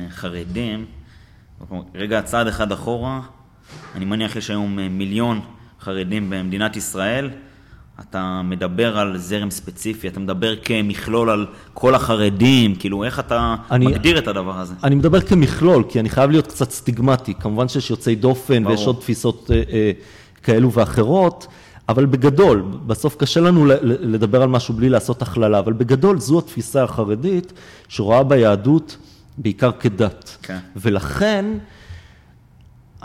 חרדים, 0.10 0.86
רגע 1.96 2.22
צעד 2.22 2.48
אחד 2.48 2.72
אחורה, 2.72 3.22
אני 3.96 4.05
מניח 4.05 4.36
יש 4.36 4.50
היום 4.50 4.79
מיליון 4.79 5.41
חרדים 5.81 6.29
במדינת 6.29 6.75
ישראל, 6.75 7.29
אתה 8.10 8.41
מדבר 8.44 8.98
על 8.98 9.18
זרם 9.18 9.51
ספציפי, 9.51 10.08
אתה 10.08 10.20
מדבר 10.20 10.56
כמכלול 10.56 11.29
על 11.29 11.46
כל 11.74 11.96
החרדים, 11.96 12.75
כאילו 12.75 13.03
איך 13.03 13.20
אתה 13.20 13.56
אני- 13.72 13.86
מגדיר 13.88 14.18
את 14.18 14.27
הדבר 14.27 14.60
הזה? 14.60 14.74
אני 14.84 14.96
מדבר 14.96 15.22
כמכלול, 15.22 15.84
כי 15.89 16.00
אני 16.00 16.10
חייב 16.10 16.32
להיות 16.32 16.48
קצת 16.48 16.72
סטיגמטי. 16.72 17.34
כמובן 17.34 17.68
שיש 17.68 17.89
יוצאי 17.89 18.15
דופן 18.15 18.63
ברור. 18.63 18.75
ויש 18.77 18.88
עוד 18.88 18.96
תפיסות 18.96 19.51
אה, 19.53 19.62
אה, 19.72 19.91
כאלו 20.44 20.72
ואחרות, 20.74 21.48
אבל 21.89 22.06
בגדול, 22.06 22.63
בסוף 22.88 23.15
קשה 23.15 23.39
לנו 23.41 23.65
לדבר 23.84 24.41
על 24.41 24.50
משהו 24.50 24.74
בלי 24.74 24.89
לעשות 24.89 25.22
הכללה, 25.22 25.60
אבל 25.60 25.74
בגדול 25.74 26.20
זו 26.20 26.39
התפיסה 26.39 26.84
החרדית 26.84 27.53
שרואה 27.88 28.24
ביהדות 28.24 28.98
בעיקר 29.38 29.72
כדת. 29.72 30.38
כן. 30.41 30.58
ולכן, 30.75 31.46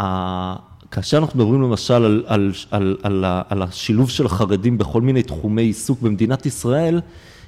ה- 0.01 0.74
כאשר 0.95 1.19
אנחנו 1.19 1.39
מדברים 1.39 1.63
למשל 1.63 1.95
על, 1.95 2.25
על, 2.27 2.53
על, 2.71 2.97
על, 3.03 3.25
על 3.49 3.63
השילוב 3.63 4.11
של 4.11 4.27
החרדים 4.27 4.79
בכל 4.79 5.01
מיני 5.03 5.23
תחומי 5.23 5.63
עיסוק 5.63 6.01
במדינת 6.01 6.47
ישראל, 6.47 7.01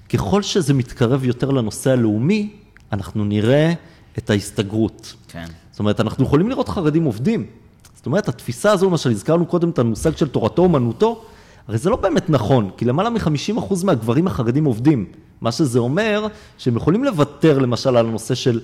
ככל 0.09 0.43
שזה 0.43 0.75
מתקרב 0.75 1.25
יותר 1.25 1.51
לנושא 1.51 1.91
הלאומי, 1.91 2.51
אנחנו 2.93 3.25
נראה 3.25 3.73
את 4.19 4.31
ההסתגרות. 4.31 5.15
כן. 5.29 5.45
זאת 5.71 5.79
אומרת, 5.79 6.01
אנחנו 6.01 6.25
יכולים 6.25 6.49
לראות 6.49 6.69
חרדים 6.69 7.05
עובדים. 7.05 7.47
זאת 7.95 8.07
אומרת, 8.07 8.29
התפיסה 8.29 8.73
הזו, 8.73 8.91
למשל, 8.91 9.11
הזכרנו 9.11 9.47
קודם 9.47 9.71
את 9.71 9.79
המושג 9.79 10.17
של 10.17 10.29
תורתו 10.29 10.63
אומנותו, 10.63 11.25
הרי 11.69 11.79
זה 11.79 11.91
לא 11.91 11.97
באמת 11.97 12.31
נכון, 12.31 12.71
כי 12.77 12.85
למעלה 12.85 13.11
מ-50% 13.11 13.85
מהגברים 13.85 14.27
החרדים 14.27 14.65
עובדים, 14.65 15.05
מה 15.41 15.53
שזה 15.53 15.79
אומר, 15.79 16.27
שהם 16.59 16.77
יכולים 16.77 17.05
לוותר 17.05 17.59
למשל 17.59 17.97
על 17.97 18.07
הנושא 18.07 18.35
של 18.35 18.61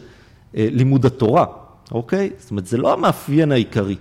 אה, 0.57 0.69
לימוד 0.71 1.07
התורה, 1.07 1.45
אוקיי? 1.93 2.31
זאת 2.39 2.51
אומרת, 2.51 2.67
זה 2.67 2.77
לא 2.77 2.93
המאפיין 2.93 3.53
העיקרי. 3.53 3.97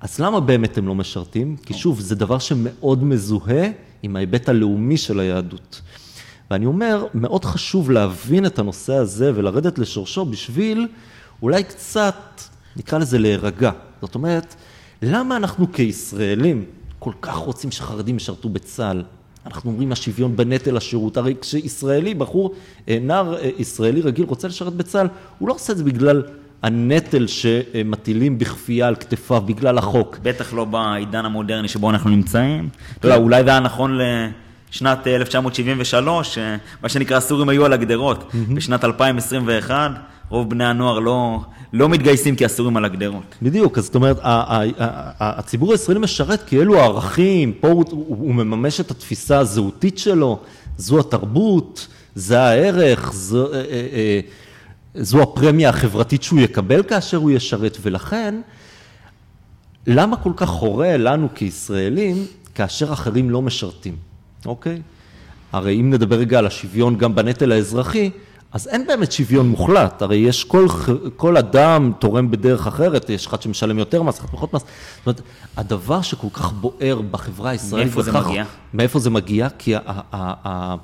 אז 0.00 0.20
למה 0.20 0.40
באמת 0.40 0.78
הם 0.78 0.88
לא 0.88 0.94
משרתים? 0.94 1.56
כי 1.56 1.74
שוב, 1.74 2.00
זה 2.00 2.14
דבר 2.14 2.38
שמאוד 2.38 3.04
מזוהה 3.04 3.68
עם 4.02 4.16
ההיבט 4.16 4.48
הלאומי 4.48 4.96
של 4.96 5.20
היהדות. 5.20 5.80
ואני 6.50 6.66
אומר, 6.66 7.06
מאוד 7.14 7.44
חשוב 7.44 7.90
להבין 7.90 8.46
את 8.46 8.58
הנושא 8.58 8.94
הזה 8.94 9.32
ולרדת 9.34 9.78
לשורשו 9.78 10.24
בשביל 10.24 10.88
אולי 11.42 11.64
קצת, 11.64 12.40
נקרא 12.76 12.98
לזה 12.98 13.18
להירגע. 13.18 13.70
זאת 14.00 14.14
אומרת, 14.14 14.54
למה 15.02 15.36
אנחנו 15.36 15.72
כישראלים 15.72 16.64
כל 16.98 17.12
כך 17.20 17.36
רוצים 17.36 17.70
שחרדים 17.70 18.16
ישרתו 18.16 18.48
בצה"ל? 18.48 19.02
אנחנו 19.46 19.70
אומרים 19.70 19.92
השוויון 19.92 20.36
בנטל 20.36 20.76
השירות, 20.76 21.16
הרי 21.16 21.34
כשישראלי, 21.40 22.14
בחור, 22.14 22.54
אה, 22.88 22.98
נער 23.00 23.36
אה, 23.36 23.50
ישראלי 23.58 24.00
רגיל 24.00 24.24
רוצה 24.24 24.48
לשרת 24.48 24.72
בצה"ל, 24.72 25.06
הוא 25.38 25.48
לא 25.48 25.54
עושה 25.54 25.72
את 25.72 25.78
זה 25.78 25.84
בגלל 25.84 26.22
הנטל 26.62 27.26
שמטילים 27.26 28.38
בכפייה 28.38 28.88
על 28.88 28.94
כתפיו, 28.94 29.42
בגלל 29.46 29.78
החוק. 29.78 30.18
בטח 30.22 30.52
לא 30.52 30.64
בעידן 30.64 31.24
המודרני 31.24 31.68
שבו 31.68 31.90
אנחנו 31.90 32.10
נמצאים. 32.10 32.68
אתה 32.98 33.08
יודע, 33.08 33.18
אולי 33.18 33.44
זה 33.44 33.50
היה 33.50 33.60
נכון 33.60 33.98
לשנת 34.70 35.06
1973, 35.06 36.38
אה, 36.38 36.56
מה 36.82 36.88
שנקרא 36.88 37.16
הסורים 37.16 37.48
היו 37.48 37.64
על 37.64 37.72
הגדרות. 37.72 38.32
בשנת 38.54 38.84
2021, 38.84 39.90
רוב 40.28 40.50
בני 40.50 40.64
הנוער 40.64 40.98
לא, 40.98 41.40
לא 41.72 41.88
מתגייסים 41.88 42.36
כי 42.36 42.44
הסורים 42.44 42.76
על 42.76 42.84
הגדרות. 42.84 43.34
בדיוק, 43.42 43.78
אז 43.78 43.84
זאת 43.84 43.94
אומרת, 43.94 44.16
הציבור 45.20 45.72
הישראלי 45.72 46.00
משרת 46.00 46.42
כי 46.46 46.60
אלו 46.60 46.80
הערכים, 46.80 47.52
פה 47.52 47.68
הוא, 47.68 47.84
הוא 47.90 48.34
מממש 48.34 48.80
את 48.80 48.90
התפיסה 48.90 49.38
הזהותית 49.38 49.98
שלו, 49.98 50.38
זו 50.78 51.00
התרבות, 51.00 51.88
זה 52.14 52.40
הערך, 52.40 53.12
זו, 53.12 53.52
אה, 53.52 53.60
אה, 53.60 54.20
זו 55.00 55.22
הפרמיה 55.22 55.68
החברתית 55.68 56.22
שהוא 56.22 56.40
יקבל 56.40 56.82
כאשר 56.82 57.16
הוא 57.16 57.30
ישרת, 57.30 57.78
ולכן, 57.82 58.34
למה 59.86 60.16
כל 60.16 60.32
כך 60.36 60.48
חורה 60.48 60.96
לנו 60.96 61.28
כישראלים 61.34 62.26
כאשר 62.54 62.92
אחרים 62.92 63.30
לא 63.30 63.42
משרתים, 63.42 63.96
אוקיי? 64.46 64.82
הרי 65.52 65.80
אם 65.80 65.90
נדבר 65.90 66.16
רגע 66.16 66.38
על 66.38 66.46
השוויון 66.46 66.98
גם 66.98 67.14
בנטל 67.14 67.52
האזרחי, 67.52 68.10
אז 68.52 68.68
אין 68.68 68.86
באמת 68.86 69.12
שוויון 69.12 69.48
מוחלט, 69.48 70.02
הרי 70.02 70.16
יש 70.16 70.44
כל, 70.44 70.66
כל 71.16 71.36
אדם 71.36 71.92
תורם 71.98 72.30
בדרך 72.30 72.66
אחרת, 72.66 73.10
יש 73.10 73.26
אחד 73.26 73.42
שמשלם 73.42 73.78
יותר 73.78 74.02
מס, 74.02 74.18
אחד 74.18 74.28
פחות 74.28 74.54
מס. 74.54 74.62
זאת 74.62 75.06
אומרת, 75.06 75.20
הדבר 75.56 76.02
שכל 76.02 76.28
כך 76.32 76.52
בוער 76.52 77.00
בחברה 77.10 77.50
הישראלית... 77.50 77.86
מאיפה 77.86 78.02
זה 78.02 78.12
מגיע? 78.12 78.44
מאיפה 78.74 78.98
זה 78.98 79.10
מגיע? 79.10 79.48
כי 79.58 79.76
ה, 79.76 79.80
ה, 79.86 80.02
ה, 80.12 80.74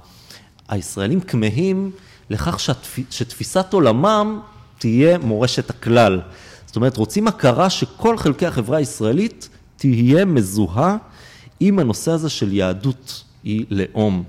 הישראלים 0.68 1.20
כמהים 1.20 1.90
לכך 2.32 2.60
שתפ, 2.60 2.98
שתפיסת 3.10 3.72
עולמם 3.72 4.40
תהיה 4.78 5.18
מורשת 5.18 5.70
הכלל. 5.70 6.20
זאת 6.66 6.76
אומרת, 6.76 6.96
רוצים 6.96 7.28
הכרה 7.28 7.70
שכל 7.70 8.18
חלקי 8.18 8.46
החברה 8.46 8.78
הישראלית 8.78 9.48
תהיה 9.76 10.24
מזוהה 10.24 10.96
עם 11.60 11.78
הנושא 11.78 12.10
הזה 12.10 12.30
של 12.30 12.52
יהדות 12.52 13.24
היא 13.44 13.66
לאום. 13.70 14.24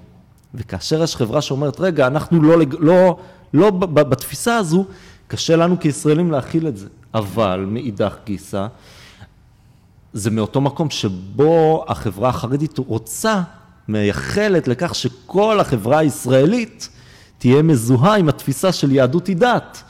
וכאשר 0.54 1.04
יש 1.04 1.16
חברה 1.16 1.42
שאומרת, 1.42 1.80
רגע, 1.80 2.08
אנחנו 2.08 2.42
לא, 2.42 2.58
לא, 2.80 3.18
לא 3.54 3.70
בתפיסה 3.70 4.58
הזו, 4.58 4.86
קשה 5.28 5.56
לנו 5.56 5.80
כישראלים 5.80 6.32
להכיל 6.32 6.68
את 6.68 6.78
זה. 6.78 6.88
אבל 7.14 7.66
מאידך 7.70 8.16
גיסא, 8.26 8.68
זה 10.14 10.32
מאותו 10.32 10.62
מקום 10.62 10.90
שבו 10.90 11.86
החברה 11.88 12.30
החרדית 12.30 12.78
רוצה, 12.78 13.42
מייחלת 13.88 14.68
לכך 14.68 14.96
שכל 14.96 15.60
החברה 15.60 15.98
הישראלית 15.98 16.90
תהיה 17.44 17.62
מזוהה 17.62 18.18
עם 18.18 18.30
התפיסה 18.30 18.72
של 18.72 18.92
יהדות 18.92 19.28
היא 19.28 19.36
דת. 19.36 19.84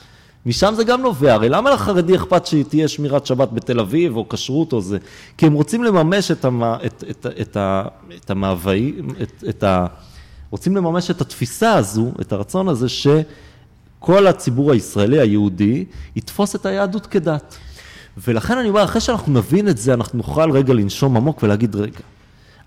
משם 0.46 0.74
זה 0.76 0.84
גם 0.84 1.02
נובע, 1.02 1.34
הרי 1.34 1.50
למה 1.50 1.70
לחרדי 1.70 2.16
אכפת 2.16 2.46
שתהיה 2.46 2.88
שמירת 2.88 3.26
שבת 3.26 3.52
בתל 3.52 3.80
אביב 3.80 4.16
או 4.16 4.30
כשרות 4.30 4.74
או 4.74 4.82
זה? 4.82 4.98
כי 5.38 5.46
הם 5.46 5.54
רוצים 5.54 5.84
לממש 5.84 6.32
את, 6.32 6.46
המ... 6.46 6.64
את, 6.64 7.04
את, 7.10 7.26
את, 7.42 7.58
את 8.16 8.30
המאוויים, 8.30 9.10
את, 9.22 9.44
את 9.50 9.64
ה... 9.64 9.86
רוצים 10.50 10.76
לממש 10.76 11.12
את 11.12 11.22
התפיסה 11.22 11.74
הזו, 11.74 12.12
את 12.22 12.32
הרצון 12.32 12.68
הזה 12.68 12.88
שכל 12.90 14.28
הציבור 14.28 14.72
הישראלי, 14.72 15.20
היהודי, 15.20 15.86
יתפוס 16.16 16.56
את 16.56 16.66
היהדות 16.66 17.08
כדת. 17.08 17.58
ולכן 18.18 18.58
אני 18.58 18.70
אומר, 18.70 18.84
אחרי 18.84 19.02
שאנחנו 19.02 19.34
נבין 19.34 19.68
את 19.68 19.78
זה, 19.78 19.94
אנחנו 19.94 20.18
נוכל 20.18 20.52
רגע 20.52 20.74
לנשום 20.74 21.18
עמוק 21.18 21.44
ולהגיד, 21.44 21.76
רגע, 21.76 22.00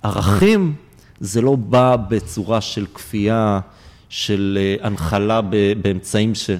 ערכים 0.03 0.75
זה 1.21 1.41
לא 1.41 1.57
בא 1.57 1.97
בצורה 2.09 2.61
של 2.61 2.87
כפייה, 2.95 3.61
של 4.09 4.59
אה, 4.61 4.87
הנחלה 4.87 5.41
באמצעים 5.83 6.35
ש... 6.35 6.51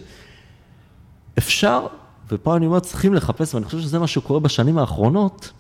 אפשר, 1.39 1.87
ופה 2.31 2.57
אני 2.57 2.67
אומר, 2.67 2.81
צריכים 2.81 3.15
לחפש, 3.15 3.55
ואני 3.55 3.65
חושב 3.65 3.81
שזה 3.81 3.99
מה 3.99 4.07
שקורה 4.07 4.41
בשנים 4.41 4.79
האחרונות, 4.79 5.53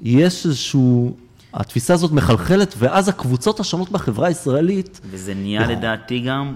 יש 0.00 0.46
איזשהו 0.46 1.16
התפיסה 1.54 1.94
הזאת 1.94 2.12
מחלחלת, 2.12 2.74
ואז 2.78 3.08
הקבוצות 3.08 3.60
השונות 3.60 3.90
בחברה 3.90 4.28
הישראלית... 4.28 5.00
וזה 5.10 5.34
נהיה 5.34 5.62
יכול... 5.62 5.74
לדעתי 5.74 6.20
גם 6.20 6.54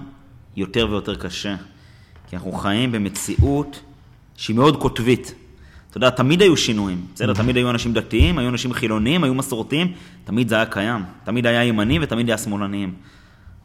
יותר 0.55 0.87
ויותר 0.89 1.15
קשה. 1.15 1.55
כי 2.29 2.35
אנחנו 2.35 2.51
חיים 2.51 2.91
במציאות 2.91 3.79
שהיא 4.37 4.55
מאוד 4.55 4.77
קוטבית. 4.77 5.33
אתה 5.89 5.97
יודע, 5.97 6.09
תמיד 6.09 6.41
היו 6.41 6.57
שינויים, 6.57 7.05
בסדר? 7.15 7.33
תמיד 7.33 7.57
היו 7.57 7.69
אנשים 7.69 7.93
דתיים, 7.93 8.37
היו 8.37 8.49
אנשים 8.49 8.73
חילוניים, 8.73 9.23
היו 9.23 9.33
מסורתיים, 9.33 9.93
תמיד 10.23 10.49
זה 10.49 10.55
היה 10.55 10.65
קיים. 10.65 11.03
תמיד 11.23 11.45
היה 11.45 11.63
ימנים 11.63 12.01
ותמיד 12.03 12.29
היה 12.29 12.37
שמאלניים. 12.37 12.93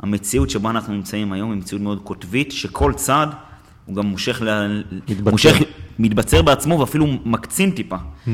המציאות 0.00 0.50
שבה 0.50 0.70
אנחנו 0.70 0.94
נמצאים 0.94 1.32
היום 1.32 1.50
היא 1.50 1.58
מציאות 1.58 1.82
מאוד 1.82 2.00
קוטבית, 2.02 2.52
שכל 2.52 2.92
צד 2.92 3.26
הוא 3.86 3.96
גם 3.96 4.06
מושך, 4.06 4.42
ל... 4.42 4.82
מתבצר. 5.08 5.30
מושך, 5.30 5.56
מתבצר 5.98 6.42
בעצמו 6.42 6.78
ואפילו 6.78 7.06
מקצין 7.24 7.70
טיפה. 7.70 7.96
Mm-hmm. 7.96 8.30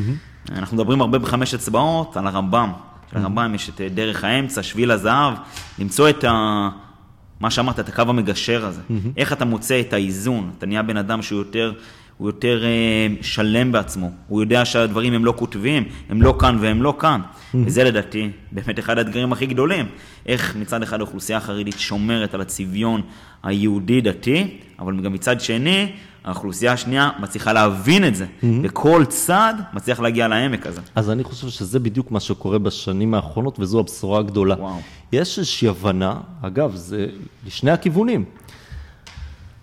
אנחנו 0.53 0.77
מדברים 0.77 1.01
הרבה 1.01 1.19
בחמש 1.19 1.55
אצבעות 1.55 2.17
על 2.17 2.27
הרמב"ם. 2.27 2.73
לרמב"ם 3.13 3.55
יש 3.55 3.69
את 3.69 3.81
דרך 3.95 4.25
האמצע, 4.25 4.63
שביל 4.63 4.91
הזהב, 4.91 5.35
למצוא 5.79 6.09
את 6.09 6.25
ה... 6.25 6.69
מה 7.41 7.51
שאמרת, 7.51 7.81
את 7.81 7.89
הקו 7.89 8.03
המגשר 8.03 8.67
הזה. 8.67 8.81
Mm-hmm. 8.81 9.09
איך 9.17 9.33
אתה 9.33 9.45
מוצא 9.45 9.81
את 9.81 9.93
האיזון? 9.93 10.51
אתה 10.59 10.67
נהיה 10.67 10.83
בן 10.83 10.97
אדם 10.97 11.23
שהוא 11.23 11.39
יותר, 11.39 11.73
הוא 12.17 12.29
יותר 12.29 12.65
אה, 12.65 13.07
שלם 13.23 13.73
בעצמו. 13.73 14.11
הוא 14.29 14.43
יודע 14.43 14.65
שהדברים 14.65 15.13
הם 15.13 15.25
לא 15.25 15.35
כותבים, 15.37 15.85
הם 16.09 16.23
לא 16.23 16.35
כאן 16.39 16.59
והם 16.61 16.83
לא 16.83 16.95
כאן. 16.99 17.21
Mm-hmm. 17.21 17.57
וזה 17.67 17.85
לדעתי 17.85 18.31
באמת 18.53 18.79
אחד 18.79 18.99
האתגרים 18.99 19.33
הכי 19.33 19.47
גדולים. 19.47 19.87
איך 20.27 20.57
מצד 20.57 20.83
אחד 20.83 21.01
האוכלוסייה 21.01 21.39
החרדית 21.39 21.79
שומרת 21.79 22.35
על 22.35 22.41
הצביון 22.41 23.01
היהודי-דתי, 23.43 24.59
אבל 24.79 25.01
גם 25.01 25.13
מצד 25.13 25.41
שני, 25.41 25.93
האוכלוסייה 26.25 26.73
השנייה 26.73 27.11
מצליחה 27.21 27.53
להבין 27.53 28.07
את 28.07 28.15
זה, 28.15 28.25
mm-hmm. 28.25 28.47
וכל 28.63 29.05
צד 29.09 29.55
מצליח 29.73 30.01
להגיע 30.01 30.29
לעמק 30.29 30.67
הזה. 30.67 30.81
אז 30.95 31.11
אני 31.11 31.25
חושב 31.25 31.49
שזה 31.49 31.79
בדיוק 31.79 32.11
מה 32.11 32.21
שקורה 32.21 32.59
בשנים 32.59 33.15
האחרונות, 33.15 33.59
וזו 33.59 33.81
הבשורה 33.81 34.21
הגדולה. 34.21 34.55
וואו. 34.55 34.81
יש 35.13 35.39
איזושהי 35.39 35.69
הבנה, 35.69 36.21
אגב, 36.43 36.75
זה 36.75 37.07
לשני 37.47 37.71
הכיוונים. 37.71 38.25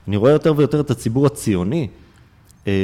אני 0.08 0.18
רואה 0.18 0.32
יותר 0.32 0.54
ויותר 0.58 0.80
את 0.80 0.92
הציבור 0.92 1.26
הציוני, 1.26 1.88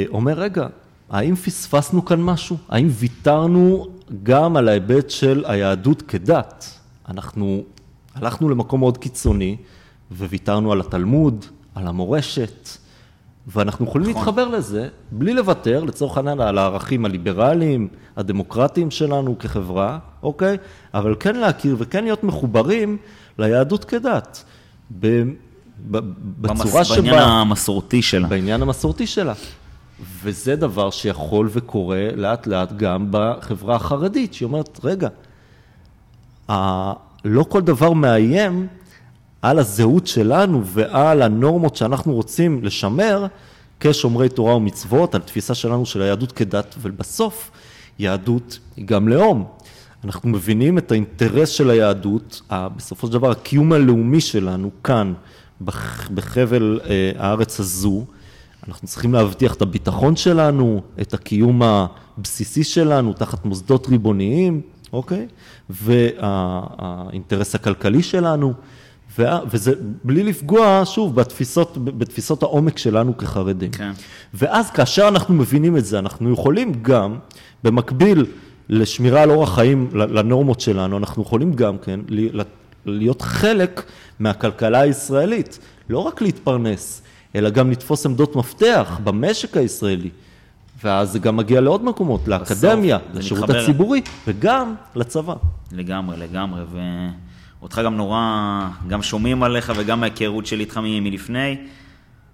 אומר, 0.08 0.40
רגע, 0.40 0.66
האם 1.10 1.36
פספסנו 1.36 2.04
כאן 2.04 2.22
משהו? 2.22 2.56
האם 2.68 2.88
ויתרנו 2.90 3.86
גם 4.22 4.56
על 4.56 4.68
ההיבט 4.68 5.10
של 5.10 5.44
היהדות 5.46 6.02
כדת? 6.02 6.70
אנחנו 7.08 7.62
הלכנו 8.14 8.48
למקום 8.48 8.80
מאוד 8.80 8.98
קיצוני, 8.98 9.56
וויתרנו 10.10 10.72
על 10.72 10.80
התלמוד, 10.80 11.44
על 11.74 11.86
המורשת, 11.86 12.68
ואנחנו 13.46 13.86
יכולים 13.86 14.10
נכון. 14.10 14.22
להתחבר 14.22 14.48
לזה 14.48 14.88
בלי 15.12 15.34
לוותר, 15.34 15.84
לצורך 15.84 16.16
העניין, 16.16 16.40
על 16.40 16.58
הערכים 16.58 17.04
הליברליים, 17.04 17.88
הדמוקרטיים 18.16 18.90
שלנו 18.90 19.38
כחברה, 19.38 19.98
אוקיי? 20.22 20.56
אבל 20.94 21.14
כן 21.20 21.36
להכיר 21.36 21.76
וכן 21.78 22.04
להיות 22.04 22.24
מחוברים 22.24 22.96
ליהדות 23.38 23.84
כדת. 23.84 24.44
ב, 25.00 25.22
ב, 25.90 25.98
בצורה 26.40 26.58
במס, 26.58 26.86
שבה... 26.86 26.96
בעניין 26.96 27.22
המסורתי 27.22 28.02
שלה. 28.02 28.28
בעניין 28.28 28.62
המסורתי 28.62 29.06
שלה. 29.06 29.32
וזה 30.22 30.56
דבר 30.56 30.90
שיכול 30.90 31.48
וקורה 31.52 32.08
לאט 32.16 32.46
לאט 32.46 32.72
גם 32.72 33.06
בחברה 33.10 33.76
החרדית, 33.76 34.34
שהיא 34.34 34.46
אומרת, 34.46 34.80
רגע, 34.84 35.08
לא 37.24 37.42
כל 37.48 37.60
דבר 37.62 37.92
מאיים 37.92 38.66
על 39.42 39.58
הזהות 39.58 40.06
שלנו 40.06 40.66
ועל 40.66 41.22
הנורמות 41.22 41.76
שאנחנו 41.76 42.14
רוצים 42.14 42.64
לשמר 42.64 43.26
כשומרי 43.80 44.28
תורה 44.28 44.56
ומצוות, 44.56 45.14
על 45.14 45.20
תפיסה 45.20 45.54
שלנו 45.54 45.86
של 45.86 46.02
היהדות 46.02 46.32
כדת, 46.32 46.74
ובסוף 46.82 47.50
יהדות 47.98 48.58
היא 48.76 48.86
גם 48.86 49.08
לאום. 49.08 49.44
אנחנו 50.04 50.28
מבינים 50.28 50.78
את 50.78 50.92
האינטרס 50.92 51.48
של 51.48 51.70
היהדות, 51.70 52.42
בסופו 52.50 53.06
של 53.06 53.12
דבר 53.12 53.30
הקיום 53.30 53.72
הלאומי 53.72 54.20
שלנו 54.20 54.70
כאן, 54.84 55.12
בחבל 56.14 56.80
אה, 56.84 57.12
הארץ 57.18 57.60
הזו, 57.60 58.04
אנחנו 58.68 58.88
צריכים 58.88 59.12
להבטיח 59.14 59.54
את 59.54 59.62
הביטחון 59.62 60.16
שלנו, 60.16 60.82
את 61.00 61.14
הקיום 61.14 61.62
הבסיסי 61.62 62.64
שלנו 62.64 63.12
תחת 63.12 63.44
מוסדות 63.44 63.86
ריבוניים, 63.88 64.60
אוקיי? 64.92 65.26
והאינטרס 65.70 67.54
הכלכלי 67.54 68.02
שלנו. 68.02 68.52
וזה 69.50 69.72
בלי 70.04 70.22
לפגוע, 70.22 70.82
שוב, 70.84 71.14
בתפיסות, 71.14 71.84
בתפיסות 71.84 72.42
העומק 72.42 72.78
שלנו 72.78 73.16
כחרדים. 73.16 73.70
כן. 73.70 73.92
ואז 74.34 74.70
כאשר 74.70 75.08
אנחנו 75.08 75.34
מבינים 75.34 75.76
את 75.76 75.84
זה, 75.84 75.98
אנחנו 75.98 76.32
יכולים 76.32 76.72
גם, 76.82 77.18
במקביל 77.64 78.26
לשמירה 78.68 79.22
על 79.22 79.30
אורח 79.30 79.54
חיים, 79.54 79.88
לנורמות 79.92 80.60
שלנו, 80.60 80.98
אנחנו 80.98 81.22
יכולים 81.22 81.52
גם 81.52 81.78
כן 81.78 82.00
להיות 82.86 83.22
חלק 83.22 83.82
מהכלכלה 84.18 84.80
הישראלית. 84.80 85.58
לא 85.90 85.98
רק 85.98 86.22
להתפרנס, 86.22 87.02
אלא 87.36 87.50
גם 87.50 87.70
לתפוס 87.70 88.06
עמדות 88.06 88.36
מפתח 88.36 89.00
במשק 89.04 89.56
הישראלי. 89.56 90.10
ואז 90.84 91.12
זה 91.12 91.18
גם 91.18 91.36
מגיע 91.36 91.60
לעוד 91.60 91.84
מקומות, 91.84 92.28
לאקדמיה, 92.28 92.98
לשירות 93.14 93.42
מתחבר... 93.42 93.62
הציבורי, 93.62 94.02
וגם 94.26 94.74
לצבא. 94.94 95.34
לגמרי, 95.72 96.16
לגמרי, 96.16 96.62
ואותך 97.60 97.80
גם 97.84 97.96
נורא, 97.96 98.68
גם 98.88 99.02
שומעים 99.02 99.42
עליך 99.42 99.72
וגם 99.76 100.00
מההיכרות 100.00 100.46
שלי 100.46 100.64
איתך 100.64 100.80
מלפני. 100.82 101.56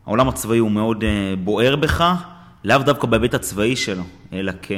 העולם 0.06 0.28
הצבאי 0.28 0.58
הוא 0.58 0.70
מאוד 0.70 1.04
אה, 1.04 1.34
בוער 1.44 1.76
בך, 1.76 2.14
לאו 2.64 2.78
דווקא 2.78 3.06
בהיבט 3.06 3.34
הצבאי 3.34 3.76
שלו, 3.76 4.02
אלא 4.32 4.52
כ... 4.62 4.72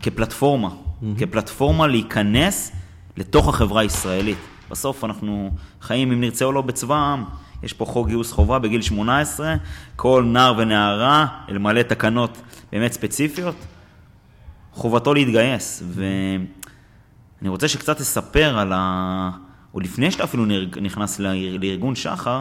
כפלטפורמה, 0.00 0.68
mm-hmm. 0.68 1.06
כפלטפורמה 1.18 1.86
להיכנס 1.86 2.72
לתוך 3.16 3.48
החברה 3.48 3.80
הישראלית. 3.80 4.38
בסוף 4.70 5.04
אנחנו 5.04 5.50
חיים, 5.80 6.12
אם 6.12 6.20
נרצה 6.20 6.44
או 6.44 6.52
לא, 6.52 6.60
בצבא 6.60 6.94
העם. 6.94 7.24
יש 7.62 7.72
פה 7.72 7.84
חוק 7.84 8.08
גיוס 8.08 8.32
חובה 8.32 8.58
בגיל 8.58 8.82
18, 8.82 9.54
כל 9.96 10.24
נער 10.26 10.54
ונערה, 10.58 11.26
למלא 11.48 11.82
תקנות 11.82 12.38
באמת 12.72 12.92
ספציפיות, 12.92 13.54
חובתו 14.72 15.14
להתגייס. 15.14 15.82
ואני 15.86 17.48
רוצה 17.48 17.68
שקצת 17.68 17.96
תספר 17.96 18.58
על 18.58 18.72
ה... 18.74 19.30
או 19.74 19.80
לפני 19.80 20.10
שאתה 20.10 20.24
אפילו 20.24 20.44
נכנס 20.80 21.20
לארגון 21.20 21.94
שחר, 21.94 22.40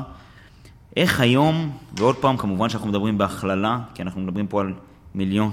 איך 0.97 1.19
היום, 1.19 1.77
ועוד 1.97 2.15
פעם, 2.15 2.37
כמובן 2.37 2.69
שאנחנו 2.69 2.89
מדברים 2.89 3.17
בהכללה, 3.17 3.79
כי 3.93 4.01
אנחנו 4.01 4.21
מדברים 4.21 4.47
פה 4.47 4.61
על 4.61 4.73
מיליון, 5.15 5.51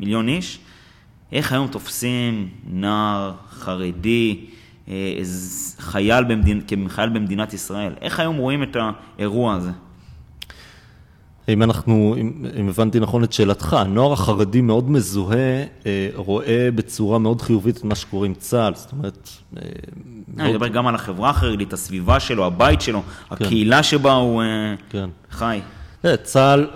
מיליון 0.00 0.28
איש, 0.28 0.58
איך 1.32 1.52
היום 1.52 1.68
תופסים 1.68 2.48
נער 2.66 3.32
חרדי, 3.50 4.40
אה, 4.40 4.53
חייל, 5.78 6.24
במדינ... 6.24 6.60
כחייל 6.88 7.08
במדינת 7.08 7.54
ישראל. 7.54 7.92
איך 8.00 8.20
היום 8.20 8.36
רואים 8.36 8.62
את 8.62 8.76
האירוע 9.18 9.54
הזה? 9.54 9.70
אם 11.48 11.62
אנחנו, 11.62 12.16
אם, 12.20 12.46
אם 12.60 12.68
הבנתי 12.68 13.00
נכון 13.00 13.24
את 13.24 13.32
שאלתך, 13.32 13.72
הנוער 13.72 14.12
החרדי 14.12 14.60
מאוד 14.60 14.90
מזוהה, 14.90 15.64
אה, 15.86 16.08
רואה 16.14 16.68
בצורה 16.74 17.18
מאוד 17.18 17.42
חיובית 17.42 17.76
את 17.76 17.84
מה 17.84 17.94
שקורה 17.94 18.26
עם 18.26 18.34
צה"ל, 18.34 18.74
זאת 18.74 18.92
אומרת... 18.92 19.28
אה, 19.56 19.62
אני 20.38 20.52
מדבר 20.52 20.68
גם 20.68 20.86
על 20.86 20.94
החברה 20.94 21.30
החרדית, 21.30 21.72
הסביבה 21.72 22.20
שלו, 22.20 22.46
הבית 22.46 22.80
שלו, 22.80 23.02
כן. 23.02 23.34
הקהילה 23.34 23.82
שבה 23.82 24.12
הוא 24.12 24.42
כן. 24.90 25.08
חי. 25.30 25.60
צה"ל 26.22 26.66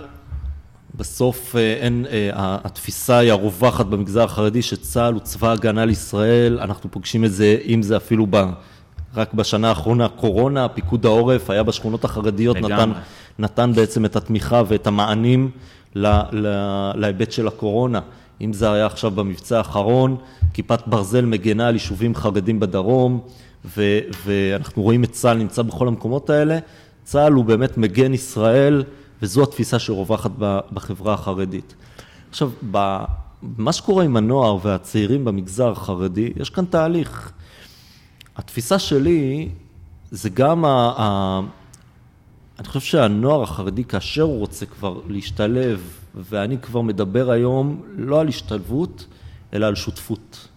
בסוף 0.99 1.55
אה, 1.55 1.73
אין, 1.73 2.05
אה, 2.11 2.29
התפיסה 2.63 3.17
היא 3.17 3.31
הרווחת 3.31 3.85
במגזר 3.85 4.23
החרדי 4.23 4.61
שצה"ל 4.61 5.13
הוא 5.13 5.21
צבא 5.21 5.51
הגנה 5.51 5.85
לישראל, 5.85 6.59
אנחנו 6.59 6.91
פוגשים 6.91 7.25
את 7.25 7.31
זה, 7.31 7.57
אם 7.65 7.81
זה 7.81 7.97
אפילו 7.97 8.27
ב... 8.29 8.45
רק 9.15 9.33
בשנה 9.33 9.69
האחרונה, 9.69 10.09
קורונה, 10.09 10.67
פיקוד 10.67 11.05
העורף 11.05 11.49
היה 11.49 11.63
בשכונות 11.63 12.05
החרדיות, 12.05 12.57
נתן, 12.57 12.91
נתן 13.39 13.71
בעצם 13.75 14.05
את 14.05 14.15
התמיכה 14.15 14.63
ואת 14.67 14.87
המענים 14.87 15.51
לה, 15.95 16.23
לה, 16.31 16.91
להיבט 16.95 17.31
של 17.31 17.47
הקורונה. 17.47 17.99
אם 18.41 18.53
זה 18.53 18.71
היה 18.71 18.85
עכשיו 18.85 19.11
במבצע 19.11 19.57
האחרון, 19.57 20.17
כיפת 20.53 20.87
ברזל 20.87 21.25
מגנה 21.25 21.67
על 21.67 21.73
יישובים 21.73 22.15
חרדים 22.15 22.59
בדרום, 22.59 23.19
ו, 23.65 23.99
ואנחנו 24.25 24.83
רואים 24.83 25.03
את 25.03 25.11
צה"ל 25.11 25.37
נמצא 25.37 25.61
בכל 25.61 25.87
המקומות 25.87 26.29
האלה. 26.29 26.59
צה"ל 27.03 27.33
הוא 27.33 27.45
באמת 27.45 27.77
מגן 27.77 28.13
ישראל. 28.13 28.83
וזו 29.21 29.43
התפיסה 29.43 29.79
שרווחת 29.79 30.31
בחברה 30.73 31.13
החרדית. 31.13 31.75
עכשיו, 32.29 32.51
מה 33.41 33.73
שקורה 33.73 34.03
עם 34.03 34.17
הנוער 34.17 34.57
והצעירים 34.61 35.25
במגזר 35.25 35.71
החרדי, 35.71 36.33
יש 36.35 36.49
כאן 36.49 36.65
תהליך. 36.65 37.31
התפיסה 38.35 38.79
שלי 38.79 39.49
זה 40.11 40.29
גם, 40.29 40.65
ה, 40.65 40.93
ה, 40.97 41.39
אני 42.59 42.67
חושב 42.67 42.79
שהנוער 42.79 43.43
החרדי, 43.43 43.83
כאשר 43.83 44.21
הוא 44.21 44.39
רוצה 44.39 44.65
כבר 44.65 44.99
להשתלב, 45.07 45.99
ואני 46.15 46.57
כבר 46.61 46.81
מדבר 46.81 47.31
היום 47.31 47.81
לא 47.95 48.21
על 48.21 48.27
השתלבות, 48.27 49.05
אלא 49.53 49.65
על 49.65 49.75
שותפות. 49.75 50.47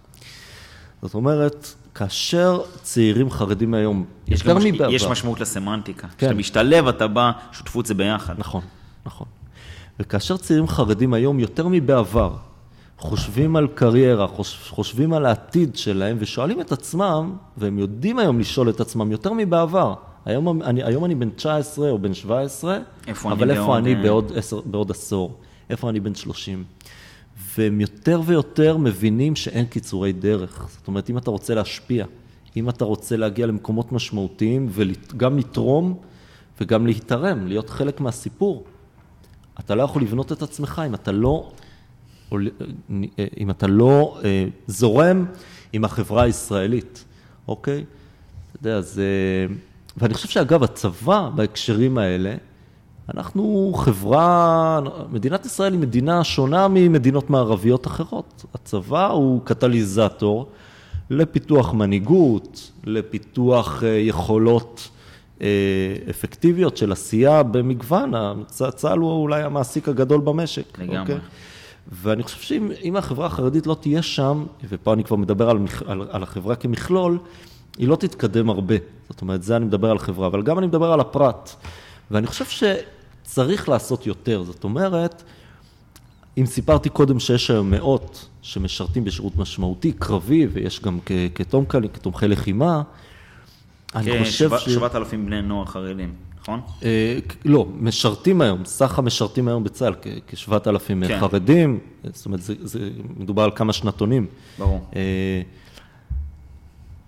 זאת 1.02 1.14
אומרת, 1.14 1.74
כאשר 1.94 2.60
צעירים 2.82 3.30
חרדים 3.30 3.74
היום, 3.74 4.04
יותר 4.28 4.54
מש... 4.58 4.64
מבעבר. 4.64 4.92
יש 4.92 5.04
משמעות 5.04 5.40
לסמנטיקה. 5.40 6.08
כן. 6.08 6.16
כשאתה 6.16 6.34
משתלב, 6.34 6.88
אתה 6.88 7.06
בא, 7.06 7.30
שותפות 7.52 7.86
זה 7.86 7.94
ביחד. 7.94 8.34
נכון, 8.38 8.62
נכון. 9.06 9.26
וכאשר 10.00 10.36
צעירים 10.36 10.68
חרדים 10.68 11.14
היום, 11.14 11.40
יותר 11.40 11.68
מבעבר, 11.68 12.36
חושבים 12.98 13.56
על 13.56 13.68
קריירה, 13.74 14.26
חושבים 14.68 15.12
על 15.12 15.26
העתיד 15.26 15.76
שלהם, 15.76 16.16
ושואלים 16.20 16.60
את 16.60 16.72
עצמם, 16.72 17.32
והם 17.56 17.78
יודעים 17.78 18.18
היום 18.18 18.40
לשאול 18.40 18.70
את 18.70 18.80
עצמם 18.80 19.12
יותר 19.12 19.32
מבעבר. 19.32 19.94
היום 20.24 20.62
אני, 20.62 20.82
היום 20.82 21.04
אני 21.04 21.14
בן 21.14 21.30
19 21.30 21.90
או 21.90 21.98
בן 21.98 22.14
17, 22.14 22.78
איפה 23.06 23.32
אבל 23.32 23.50
אני 23.50 23.58
איפה 23.58 23.66
בעוד... 23.66 23.78
אני 23.78 23.94
אה, 23.94 24.02
בעוד, 24.02 24.32
עשר, 24.36 24.60
בעוד 24.64 24.90
עשור? 24.90 25.38
איפה 25.70 25.90
אני 25.90 26.00
בן 26.00 26.14
30? 26.14 26.64
והם 27.58 27.80
יותר 27.80 28.20
ויותר 28.26 28.76
מבינים 28.76 29.36
שאין 29.36 29.66
קיצורי 29.66 30.12
דרך. 30.12 30.68
זאת 30.70 30.88
אומרת, 30.88 31.10
אם 31.10 31.18
אתה 31.18 31.30
רוצה 31.30 31.54
להשפיע, 31.54 32.06
אם 32.56 32.68
אתה 32.68 32.84
רוצה 32.84 33.16
להגיע 33.16 33.46
למקומות 33.46 33.92
משמעותיים 33.92 34.68
וגם 34.70 35.38
לתרום 35.38 35.98
וגם 36.60 36.86
להתערם, 36.86 37.46
להיות 37.46 37.70
חלק 37.70 38.00
מהסיפור, 38.00 38.64
אתה 39.60 39.74
לא 39.74 39.82
יכול 39.82 40.02
לבנות 40.02 40.32
את 40.32 40.42
עצמך 40.42 40.82
אם 40.86 40.94
אתה 40.94 41.12
לא, 41.12 41.52
אם 43.40 43.50
אתה 43.50 43.66
לא 43.66 44.20
אה, 44.24 44.44
זורם 44.66 45.26
עם 45.72 45.84
החברה 45.84 46.22
הישראלית, 46.22 47.04
אוקיי? 47.48 47.84
אתה 48.50 48.68
יודע, 48.68 48.80
זה... 48.80 49.06
ואני 49.96 50.14
חושב 50.14 50.28
שאגב, 50.28 50.62
הצבא 50.62 51.30
בהקשרים 51.34 51.98
האלה, 51.98 52.34
אנחנו 53.14 53.72
חברה, 53.76 54.80
מדינת 55.12 55.46
ישראל 55.46 55.72
היא 55.72 55.80
מדינה 55.80 56.24
שונה 56.24 56.68
ממדינות 56.68 57.30
מערביות 57.30 57.86
אחרות. 57.86 58.44
הצבא 58.54 59.06
הוא 59.06 59.40
קטליזטור 59.44 60.48
לפיתוח 61.10 61.74
מנהיגות, 61.74 62.70
לפיתוח 62.84 63.84
אה, 63.84 63.88
יכולות 63.88 64.88
אה, 65.42 65.46
אפקטיביות 66.10 66.76
של 66.76 66.92
עשייה 66.92 67.42
במגוון. 67.42 68.12
צה"ל 68.46 68.98
הוא 68.98 69.22
אולי 69.22 69.42
המעסיק 69.42 69.88
הגדול 69.88 70.20
במשק. 70.20 70.78
לגמרי. 70.78 70.98
אוקיי? 70.98 71.18
ואני 71.92 72.22
חושב 72.22 72.40
שאם 72.40 72.96
החברה 72.96 73.26
החרדית 73.26 73.66
לא 73.66 73.76
תהיה 73.80 74.02
שם, 74.02 74.44
ופה 74.68 74.92
אני 74.92 75.04
כבר 75.04 75.16
מדבר 75.16 75.50
על, 75.50 75.58
על, 75.86 76.06
על 76.10 76.22
החברה 76.22 76.56
כמכלול, 76.56 77.18
היא 77.78 77.88
לא 77.88 77.96
תתקדם 77.96 78.50
הרבה. 78.50 78.74
זאת 79.10 79.20
אומרת, 79.20 79.42
זה 79.42 79.56
אני 79.56 79.64
מדבר 79.64 79.90
על 79.90 79.98
חברה, 79.98 80.26
אבל 80.26 80.42
גם 80.42 80.58
אני 80.58 80.66
מדבר 80.66 80.92
על 80.92 81.00
הפרט. 81.00 81.54
ואני 82.12 82.26
חושב 82.26 82.44
שצריך 82.44 83.68
לעשות 83.68 84.06
יותר. 84.06 84.42
זאת 84.42 84.64
אומרת, 84.64 85.22
אם 86.38 86.46
סיפרתי 86.46 86.88
קודם 86.88 87.20
שיש 87.20 87.50
היום 87.50 87.70
מאות 87.70 88.28
שמשרתים 88.42 89.04
בשירות 89.04 89.36
משמעותי, 89.36 89.92
קרבי, 89.92 90.46
ויש 90.52 90.80
גם 90.80 90.98
כתומקלים, 91.34 91.90
כתומכי 91.90 92.28
לחימה, 92.28 92.82
אני 93.94 94.12
כן, 94.12 94.24
חושב 94.24 94.58
ש... 94.58 94.70
שבעת 94.70 94.94
אלפים 94.94 95.26
בני 95.26 95.42
נוער 95.42 95.66
חרדים, 95.66 96.14
נכון? 96.40 96.60
אה, 96.82 97.18
לא, 97.44 97.66
משרתים 97.80 98.40
היום, 98.40 98.64
סך 98.64 98.98
המשרתים 98.98 99.48
היום 99.48 99.64
בצה"ל, 99.64 99.94
כשבעת 100.26 100.68
אלפים 100.68 101.06
כן. 101.08 101.20
חרדים, 101.20 101.78
זאת 102.12 102.26
אומרת, 102.26 102.40
מדובר 103.16 103.42
על 103.42 103.50
כמה 103.54 103.72
שנתונים. 103.72 104.26
ברור. 104.58 104.86
אה, 104.96 105.42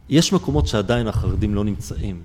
יש 0.08 0.32
מקומות 0.32 0.66
שעדיין 0.66 1.08
החרדים 1.08 1.54
לא 1.54 1.64
נמצאים. 1.64 2.20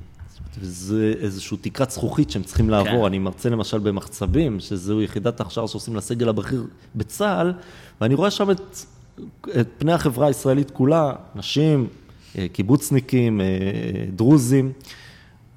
וזה 0.57 1.13
איזושהי 1.19 1.57
תקרת 1.57 1.91
זכוכית 1.91 2.29
שהם 2.29 2.43
צריכים 2.43 2.69
לעבור. 2.69 3.01
כן. 3.01 3.05
אני 3.05 3.19
מרצה 3.19 3.49
למשל 3.49 3.79
במחצבים, 3.79 4.59
שזו 4.59 5.01
יחידת 5.01 5.39
ההכשרה 5.39 5.67
שעושים 5.67 5.95
לסגל 5.95 6.29
הבכיר 6.29 6.63
בצה"ל, 6.95 7.53
ואני 8.01 8.15
רואה 8.15 8.31
שם 8.31 8.51
את, 8.51 8.61
את 9.59 9.67
פני 9.77 9.93
החברה 9.93 10.27
הישראלית 10.27 10.71
כולה, 10.71 11.13
נשים, 11.35 11.87
אה, 12.37 12.47
קיבוצניקים, 12.53 13.41
אה, 13.41 13.45
דרוזים, 14.15 14.71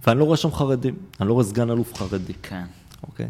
ואני 0.07 0.19
לא 0.19 0.25
רואה 0.25 0.37
שם 0.37 0.53
חרדים, 0.53 0.95
אני 1.21 1.29
לא 1.29 1.33
רואה 1.33 1.45
סגן 1.45 1.71
אלוף 1.71 1.95
חרדי. 1.95 2.33
כן. 2.43 2.65
אוקיי? 3.03 3.29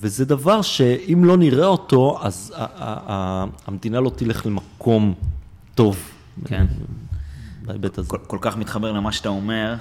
וזה 0.00 0.24
דבר 0.24 0.62
שאם 0.62 1.24
לא 1.24 1.36
נראה 1.36 1.66
אותו, 1.66 2.18
אז 2.22 2.54
המדינה 3.66 4.00
לא 4.00 4.10
תלך 4.16 4.46
למקום 4.46 5.14
טוב. 5.74 5.98
כן. 6.44 6.66
בהיבט 7.62 7.98
הזה. 7.98 8.08
כל, 8.08 8.18
כל 8.26 8.38
כך 8.40 8.56
מתחבר 8.56 8.92
למה 8.92 9.12
שאתה 9.12 9.28
אומר. 9.28 9.74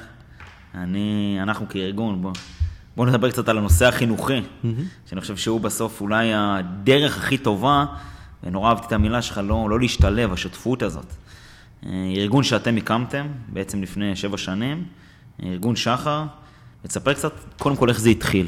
אני, 0.75 1.37
אנחנו 1.41 1.69
כארגון, 1.69 2.21
בואו 2.21 2.33
בוא 2.99 3.05
נדבר 3.05 3.31
קצת 3.31 3.49
על 3.49 3.57
הנושא 3.57 3.87
החינוכי, 3.87 4.37
mm-hmm. 4.37 4.67
שאני 5.09 5.21
חושב 5.21 5.37
שהוא 5.37 5.61
בסוף 5.61 6.01
אולי 6.01 6.33
הדרך 6.33 7.17
הכי 7.17 7.37
טובה, 7.37 7.85
ונורא 8.43 8.69
אהבתי 8.69 8.87
את 8.87 8.91
המילה 8.91 9.21
שלך, 9.21 9.41
לא, 9.43 9.69
לא 9.69 9.79
להשתלב, 9.79 10.33
השותפות 10.33 10.81
הזאת. 10.81 11.05
אה, 11.85 11.89
ארגון 12.15 12.43
שאתם 12.43 12.77
הקמתם, 12.77 13.27
בעצם 13.47 13.83
לפני 13.83 14.15
שבע 14.15 14.37
שנים, 14.37 14.85
ארגון 15.43 15.75
שחר, 15.75 16.23
ותספר 16.85 17.13
קצת, 17.13 17.33
קודם 17.57 17.75
כל, 17.75 17.89
איך 17.89 17.99
זה 17.99 18.09
התחיל. 18.09 18.47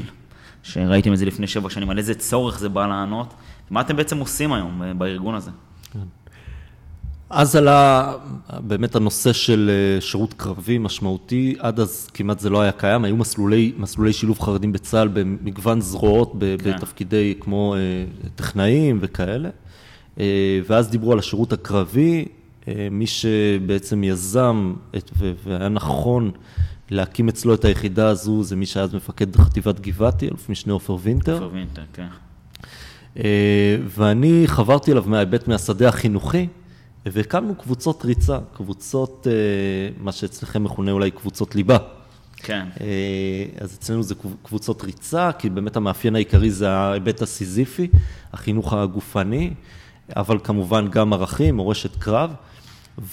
שראיתם 0.62 1.12
את 1.12 1.18
זה 1.18 1.24
לפני 1.24 1.46
שבע 1.46 1.70
שנים, 1.70 1.90
על 1.90 1.98
איזה 1.98 2.14
צורך 2.14 2.58
זה 2.58 2.68
בא 2.68 2.86
לענות, 2.86 3.34
מה 3.70 3.80
אתם 3.80 3.96
בעצם 3.96 4.18
עושים 4.18 4.52
היום 4.52 4.82
בארגון 4.98 5.34
הזה? 5.34 5.50
אז 7.32 7.56
עלה 7.56 8.12
באמת 8.60 8.94
הנושא 8.94 9.32
של 9.32 9.70
אה, 9.70 10.00
שירות 10.00 10.34
קרבי 10.34 10.78
משמעותי, 10.78 11.54
עד 11.58 11.80
אז 11.80 12.08
כמעט 12.14 12.38
זה 12.38 12.50
לא 12.50 12.60
היה 12.60 12.72
קיים, 12.72 13.04
היו 13.04 13.16
מסלולי, 13.16 13.72
מסלולי 13.76 14.12
שילוב 14.12 14.40
חרדים 14.40 14.72
בצה"ל 14.72 15.08
במגוון 15.08 15.80
זרועות, 15.80 16.32
כן. 16.32 16.72
בתפקידי 16.72 17.34
כמו 17.40 17.74
אה, 17.74 17.80
טכנאים 18.34 18.98
וכאלה, 19.00 19.48
אה, 20.20 20.60
ואז 20.66 20.90
דיברו 20.90 21.12
על 21.12 21.18
השירות 21.18 21.52
הקרבי, 21.52 22.24
מי 22.90 23.06
שבעצם 23.06 24.04
יזם 24.04 24.74
את, 24.96 25.10
והיה 25.44 25.68
נכון 25.68 26.30
להקים 26.90 27.28
אצלו 27.28 27.54
את 27.54 27.64
היחידה 27.64 28.08
הזו, 28.08 28.42
זה 28.42 28.56
מי 28.56 28.66
שהיה 28.66 28.84
אז 28.84 28.94
מפקד 28.94 29.36
חטיבת 29.36 29.80
גבעתי, 29.80 30.28
אלוף 30.28 30.48
משנה 30.48 30.72
עופר 30.72 30.96
וינטר. 31.02 31.34
עופר 31.34 31.50
וינטר, 31.52 31.82
כן. 31.92 32.06
ואני 33.88 34.42
חברתי 34.46 34.92
אליו 34.92 35.04
מההיבט 35.06 35.48
מהשדה 35.48 35.88
החינוכי. 35.88 36.46
והקמנו 37.06 37.54
קבוצות 37.54 38.04
ריצה, 38.04 38.38
קבוצות, 38.54 39.26
אה, 39.30 39.32
מה 39.98 40.12
שאצלכם 40.12 40.64
מכונה 40.64 40.90
אולי 40.90 41.10
קבוצות 41.10 41.54
ליבה. 41.54 41.76
כן. 42.36 42.66
אה, 42.80 43.44
אז 43.60 43.74
אצלנו 43.74 44.02
זה 44.02 44.14
קבוצות 44.42 44.82
ריצה, 44.82 45.30
כי 45.38 45.50
באמת 45.50 45.76
המאפיין 45.76 46.14
העיקרי 46.14 46.50
זה 46.50 46.70
ההיבט 46.70 47.22
הסיזיפי, 47.22 47.88
החינוך 48.32 48.72
הגופני, 48.72 49.50
אבל 50.16 50.38
כמובן 50.44 50.88
גם 50.88 51.12
ערכים, 51.12 51.56
מורשת 51.56 51.96
קרב. 51.96 52.34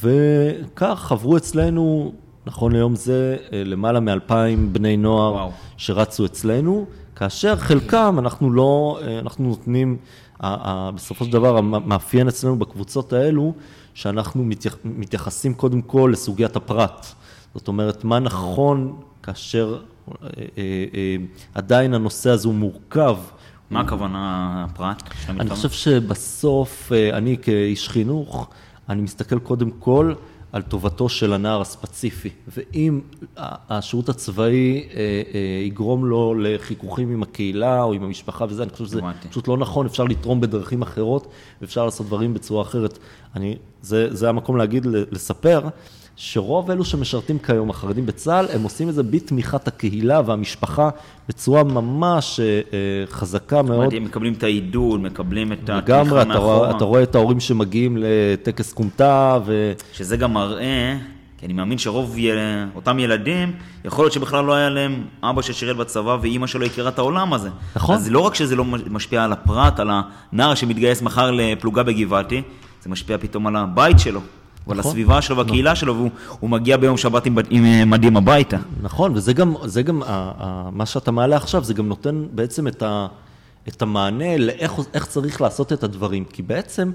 וכך 0.02 1.00
חברו 1.04 1.38
אצלנו, 1.38 2.14
נכון 2.46 2.72
ליום 2.72 2.96
זה, 2.96 3.38
אה, 3.54 3.64
למעלה 3.64 4.00
מאלפיים 4.00 4.74
בני 4.74 4.98
נוער 4.98 5.34
וואו. 5.34 5.52
שרצו 5.78 6.26
אצלנו, 6.26 6.86
כאשר 7.16 7.56
חלקם 7.56 8.16
אנחנו 8.20 8.52
לא, 8.52 9.00
אנחנו 9.20 9.48
נותנים, 9.48 9.98
בסופו 10.96 11.26
של 11.26 11.32
דבר 11.32 11.58
המאפיין 11.58 12.28
אצלנו 12.28 12.60
בקבוצות 12.60 13.14
האלו, 13.14 13.54
שאנחנו 13.94 14.50
מתייחסים 14.84 15.54
קודם 15.54 15.82
כל 15.82 16.10
לסוגיית 16.14 16.56
הפרט. 16.56 17.06
זאת 17.56 17.68
אומרת, 17.68 18.04
מה 18.04 18.20
נכון 18.20 18.96
כאשר 19.24 19.80
אה, 20.12 20.30
אה, 20.58 20.64
אה, 20.94 21.16
עדיין 21.54 21.94
הנושא 21.94 22.30
הזה 22.30 22.48
הוא 22.48 22.56
מורכב. 22.56 23.18
מה 23.70 23.82
הכוונה 23.82 24.66
הפרט? 24.70 25.04
אני 25.30 25.50
חושב 25.50 25.70
שבסוף, 25.70 26.92
אני 27.14 27.38
כאיש 27.42 27.90
חינוך, 27.90 28.50
אני 28.90 29.02
מסתכל 29.02 29.40
קודם 29.40 29.72
כל 29.72 30.14
על 30.52 30.62
טובתו 30.62 31.10
של 31.10 31.34
הנער 31.34 31.62
הספציפי. 31.62 32.30
ואם 32.48 33.02
השירות 33.38 34.10
הצבאי 34.10 34.88
אה, 34.94 35.22
אה, 35.34 35.64
יגרום 35.66 36.06
לו 36.06 36.34
לחיכוכים 36.38 37.12
עם 37.12 37.24
הקהילה 37.24 37.84
או 37.84 37.94
עם 37.94 38.04
המשפחה 38.04 38.46
וזה, 38.50 38.64
אני 38.64 38.72
חושב 38.72 38.86
שזה 38.86 39.02
פשוט 39.30 39.48
לא 39.48 39.58
נכון, 39.58 39.86
אפשר 39.86 40.04
לתרום 40.04 40.42
בדרכים 40.42 40.82
אחרות, 40.82 41.28
ואפשר 41.62 41.86
לעשות 41.86 42.08
דברים 42.08 42.34
בצורה 42.34 42.62
אחרת. 42.62 43.00
אני, 43.36 43.58
זה, 43.82 44.16
זה 44.16 44.30
המקום 44.30 44.58
להגיד, 44.58 44.86
לספר, 44.86 45.62
שרוב 46.22 46.72
אלו 46.72 46.86
שמשרתים 46.86 47.40
כיום, 47.40 47.70
החרדים 47.70 48.06
בצה"ל, 48.06 48.46
הם 48.54 48.64
עושים 48.64 48.90
את 48.90 48.94
זה 48.94 49.04
בתמיכת 49.04 49.68
הקהילה 49.68 50.22
והמשפחה 50.26 50.90
בצורה 51.30 51.64
ממש 51.64 52.40
אה, 52.40 52.46
אה 52.46 53.06
חזקה 53.12 53.62
מאוד. 53.62 53.68
זאת 53.68 53.78
אומרת, 53.78 53.94
הם 53.94 54.04
מקבלים 54.04 54.34
את 54.34 54.44
העידוד, 54.44 55.02
מקבלים 55.02 55.54
את 55.54 55.70
התמיכה 55.70 56.04
מאחורה. 56.04 56.24
לגמרי, 56.24 56.76
אתה 56.78 56.84
רואה 56.84 57.04
את 57.04 57.16
ההורים 57.16 57.40
שמגיעים 57.40 57.98
לטקס 58.00 58.74
כומתה 58.74 59.40
ו... 59.46 59.74
שזה 59.94 60.18
גם 60.18 60.34
מראה, 60.34 60.98
כי 61.38 61.46
אני 61.46 61.54
מאמין 61.54 61.78
שרוב 61.78 62.18
יל... 62.18 62.38
אותם 62.76 63.00
ילדים, 63.00 63.54
יכול 63.86 64.04
להיות 64.04 64.14
שבכלל 64.14 64.46
לא 64.46 64.54
היה 64.54 64.70
להם 64.70 65.04
אבא 65.24 65.42
ששירת 65.42 65.78
בצבא 65.78 66.18
ואימא 66.22 66.48
שלו 66.48 66.66
הכירה 66.66 66.90
את 66.90 67.00
העולם 67.00 67.34
הזה. 67.34 67.50
נכון. 67.76 67.96
אז 67.96 68.12
לא 68.12 68.20
רק 68.20 68.36
שזה 68.36 68.56
לא 68.56 68.66
משפיע 68.66 69.24
על 69.24 69.32
הפרט, 69.32 69.80
על 69.80 69.90
הנער 70.34 70.56
שמתגייס 70.56 71.02
מחר 71.02 71.32
לפלוגה 71.32 71.84
בגבעתי, 71.84 72.42
זה 72.84 72.90
משפיע 72.90 73.18
פתאום 73.18 73.48
על 73.48 73.56
הבית 73.56 74.00
שלו. 74.00 74.22
ועל 74.70 74.80
נכון. 74.80 74.90
הסביבה 74.92 75.22
שלו 75.22 75.38
והקהילה 75.38 75.72
נכון. 75.72 75.82
שלו, 75.82 76.10
והוא 76.40 76.50
מגיע 76.50 76.78
ביום 76.78 76.98
שבת 76.98 77.26
עם, 77.26 77.38
עם 77.50 77.66
אה, 77.66 77.86
מדים 77.86 78.18
הביתה. 78.18 78.58
נכון, 78.82 79.12
וזה 79.16 79.34
גם, 79.34 79.54
זה 79.66 79.82
גם 79.82 80.04
ה, 80.04 80.06
ה, 80.08 80.70
מה 80.72 80.86
שאתה 80.86 81.12
מעלה 81.12 81.36
עכשיו, 81.36 81.64
זה 81.64 81.74
גם 81.74 81.88
נותן 81.88 82.26
בעצם 82.32 82.68
את, 82.68 82.84
ה, 82.84 83.08
את 83.68 83.82
המענה 83.82 84.38
לאיך 84.38 85.06
צריך 85.08 85.42
לעשות 85.42 85.74
את 85.74 85.84
הדברים. 85.84 86.26
כי 86.26 86.42
בעצם 86.42 86.92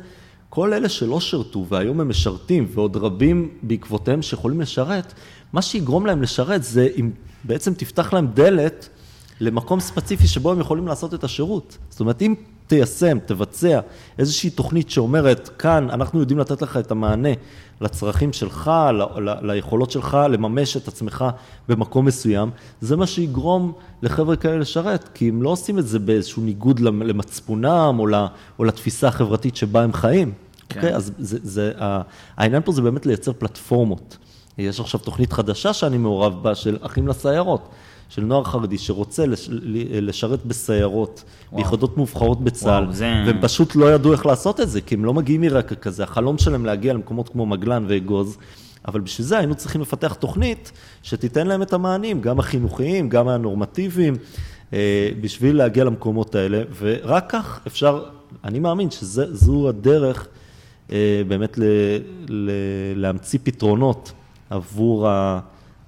כל 0.48 0.72
אלה 0.72 0.88
שלא 0.88 1.20
שירתו 1.20 1.66
והיום 1.68 2.00
הם 2.00 2.08
משרתים, 2.08 2.66
ועוד 2.74 2.96
רבים 2.96 3.48
בעקבותיהם 3.62 4.22
שיכולים 4.22 4.60
לשרת, 4.60 5.14
מה 5.52 5.62
שיגרום 5.62 6.06
להם 6.06 6.22
לשרת 6.22 6.64
זה 6.64 6.88
אם 6.96 7.10
בעצם 7.44 7.74
תפתח 7.74 8.12
להם 8.12 8.26
דלת 8.34 8.88
למקום 9.40 9.80
ספציפי 9.80 10.28
שבו 10.28 10.52
הם 10.52 10.60
יכולים 10.60 10.86
לעשות 10.86 11.14
את 11.14 11.24
השירות. 11.24 11.78
זאת 11.90 12.00
אומרת, 12.00 12.22
אם 12.22 12.34
תיישם, 12.66 13.18
תבצע 13.26 13.80
איזושהי 14.18 14.50
תוכנית 14.50 14.90
שאומרת, 14.90 15.50
כאן 15.58 15.90
אנחנו 15.90 16.20
יודעים 16.20 16.38
לתת 16.38 16.62
לך 16.62 16.76
את 16.76 16.90
המענה 16.90 17.28
לצרכים 17.80 18.32
שלך, 18.32 18.70
ל- 18.92 19.28
ל- 19.30 19.52
ליכולות 19.52 19.90
שלך 19.90 20.18
לממש 20.30 20.76
את 20.76 20.88
עצמך 20.88 21.24
במקום 21.68 22.04
מסוים, 22.04 22.50
זה 22.80 22.96
מה 22.96 23.06
שיגרום 23.06 23.72
לחבר'ה 24.02 24.36
כאלה 24.36 24.58
לשרת, 24.58 25.08
כי 25.14 25.28
הם 25.28 25.42
לא 25.42 25.48
עושים 25.50 25.78
את 25.78 25.86
זה 25.86 25.98
באיזשהו 25.98 26.42
ניגוד 26.42 26.80
למצפונם 26.80 27.96
או, 27.98 28.06
או 28.58 28.64
לתפיסה 28.64 29.08
החברתית 29.08 29.56
שבה 29.56 29.82
הם 29.82 29.92
חיים. 29.92 30.32
כן. 30.68 30.80
אוקיי? 30.80 30.94
אז 30.94 31.12
זה, 31.18 31.38
זה, 31.42 31.72
העניין 32.36 32.62
פה 32.64 32.72
זה 32.72 32.82
באמת 32.82 33.06
לייצר 33.06 33.32
פלטפורמות. 33.32 34.16
יש 34.58 34.80
עכשיו 34.80 35.00
תוכנית 35.00 35.32
חדשה 35.32 35.72
שאני 35.72 35.98
מעורב 35.98 36.42
בה, 36.42 36.54
של 36.54 36.78
אחים 36.80 37.08
לסיירות. 37.08 37.68
של 38.14 38.24
נוער 38.24 38.44
חרדי 38.44 38.78
שרוצה 38.78 39.26
לש, 39.26 39.48
לשרת 40.02 40.46
בסיירות, 40.46 41.24
ביחידות 41.52 41.96
מובחרות 41.96 42.44
בצה"ל, 42.44 42.92
זה... 42.92 43.22
והם 43.26 43.40
פשוט 43.40 43.76
לא 43.76 43.94
ידעו 43.94 44.12
איך 44.12 44.26
לעשות 44.26 44.60
את 44.60 44.70
זה, 44.70 44.80
כי 44.80 44.94
הם 44.94 45.04
לא 45.04 45.14
מגיעים 45.14 45.40
מרקע 45.40 45.74
כזה, 45.74 46.02
החלום 46.02 46.38
שלהם 46.38 46.66
להגיע 46.66 46.92
למקומות 46.92 47.28
כמו 47.28 47.46
מגלן 47.46 47.84
ואגוז, 47.88 48.38
אבל 48.88 49.00
בשביל 49.00 49.26
זה 49.26 49.38
היינו 49.38 49.54
צריכים 49.54 49.80
לפתח 49.80 50.14
תוכנית 50.14 50.72
שתיתן 51.02 51.46
להם 51.46 51.62
את 51.62 51.72
המענים, 51.72 52.20
גם 52.20 52.38
החינוכיים, 52.38 53.08
גם 53.08 53.28
הנורמטיביים, 53.28 54.14
אה, 54.72 55.10
בשביל 55.20 55.56
להגיע 55.56 55.84
למקומות 55.84 56.34
האלה, 56.34 56.62
ורק 56.78 57.24
כך 57.28 57.60
אפשר, 57.66 58.04
אני 58.44 58.58
מאמין 58.58 58.90
שזו 58.90 59.68
הדרך 59.68 60.28
אה, 60.92 61.22
באמת 61.28 61.58
ל, 61.58 61.62
ל, 62.28 62.50
להמציא 62.96 63.38
פתרונות 63.42 64.12
עבור, 64.50 65.08
ה, 65.08 65.40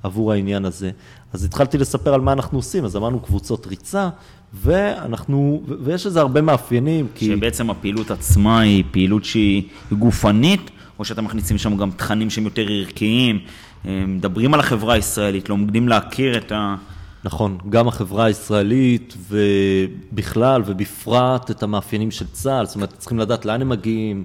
עבור 0.03 0.33
העניין 0.33 0.65
הזה. 0.65 0.91
אז 1.33 1.45
התחלתי 1.45 1.79
לספר 1.79 2.15
על 2.15 2.21
מה 2.21 2.33
אנחנו 2.33 2.59
עושים, 2.59 2.85
אז 2.85 2.97
אמרנו 2.97 3.21
קבוצות 3.21 3.67
ריצה, 3.67 4.09
ואנחנו, 4.55 5.63
ויש 5.81 6.07
לזה 6.07 6.21
הרבה 6.21 6.43
מאפיינים, 6.43 7.07
כי... 7.15 7.27
שבעצם 7.27 7.71
הפעילות 7.71 8.11
עצמה 8.11 8.61
היא 8.61 8.85
פעילות 8.91 9.25
שהיא 9.25 9.63
גופנית, 9.93 10.71
או 10.99 11.05
שאתם 11.05 11.25
מכניסים 11.25 11.59
שם 11.59 11.77
גם 11.77 11.91
תכנים 11.91 12.31
שהם 12.31 12.45
יותר 12.45 12.67
ערכיים, 12.71 13.39
מדברים 13.85 14.55
על 14.55 14.61
החברה 14.61 14.95
הישראלית, 14.95 15.49
לומדים 15.49 15.89
להכיר 15.89 16.39
את 16.39 16.53
ה... 16.53 16.77
נכון, 17.25 17.59
גם 17.71 17.89
החברה 17.89 18.25
הישראלית 18.25 19.15
ובכלל 19.29 20.63
ובפרט 20.67 21.51
את 21.51 21.63
המאפיינים 21.63 22.11
של 22.11 22.27
צה"ל, 22.27 22.67
זאת 22.67 22.75
אומרת, 22.75 22.95
צריכים 22.99 23.19
לדעת 23.19 23.45
לאן 23.45 23.63
הם 23.63 23.69
מגיעים. 23.69 24.25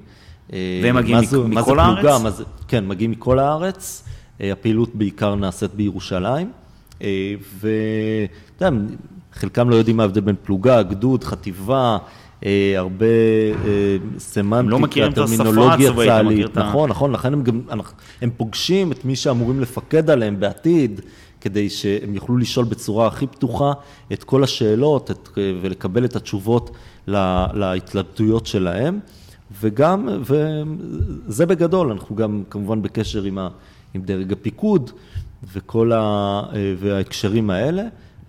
אה, 0.54 0.80
והם 0.84 0.96
מגיעים 0.96 1.20
מכל 1.46 1.80
הארץ? 1.80 2.36
זה, 2.36 2.44
כן, 2.68 2.88
מגיעים 2.88 3.12
מכל 3.12 3.40
הארץ. 3.40 4.04
אה, 4.42 4.52
הפעילות 4.52 4.96
בעיקר 4.96 5.36
נעשית 5.36 5.72
בירושלים. 5.74 6.61
אה, 7.02 7.34
ואתה 7.60 8.66
יודע, 8.66 8.78
חלקם 9.34 9.70
לא 9.70 9.76
יודעים 9.76 9.98
מה 9.98 10.04
ההבדל 10.04 10.22
בין 10.22 10.36
פלוגה, 10.44 10.84
גדוד, 10.84 11.24
חטיבה, 11.24 11.98
אה, 12.46 12.74
הרבה 12.78 13.06
אה, 13.66 13.98
סמנטיקה, 14.18 15.08
לא 15.08 15.12
טרמינולוגיה 15.12 15.92
צה"לית. 15.96 16.58
נכון, 16.58 16.90
נכון, 16.90 17.12
לכן 17.12 17.34
הם 17.34 17.44
גם, 17.44 17.62
הם 18.22 18.30
פוגשים 18.38 18.92
את 18.92 19.06
מי 19.06 19.16
שאמורים 19.16 19.60
לפקד 19.60 20.10
עליהם 20.10 20.40
בעתיד, 20.40 21.02
כדי 21.42 21.70
שהם 21.70 22.16
יוכלו 22.16 22.38
לשאול 22.38 22.66
בצורה 22.66 23.08
הכי 23.08 23.28
פתוחה 23.28 23.74
את 24.14 24.24
כל 24.24 24.44
השאלות 24.44 25.12
את, 25.12 25.30
ולקבל 25.62 26.06
את 26.06 26.16
התשובות 26.16 26.72
לה, 27.08 27.48
להתלבטויות 27.54 28.46
שלהם. 28.46 29.00
וגם, 29.62 30.10
וזה 30.22 31.46
בגדול, 31.46 31.92
אנחנו 31.92 32.16
גם 32.16 32.44
כמובן 32.50 32.82
בקשר 32.82 33.24
עם, 33.24 33.38
ה, 33.38 33.50
עם 33.94 34.02
דרג 34.02 34.32
הפיקוד. 34.32 34.92
וכל 35.44 35.92
ה... 35.92 35.98
אה, 36.54 36.74
וההקשרים 36.78 37.50
האלה. 37.50 37.84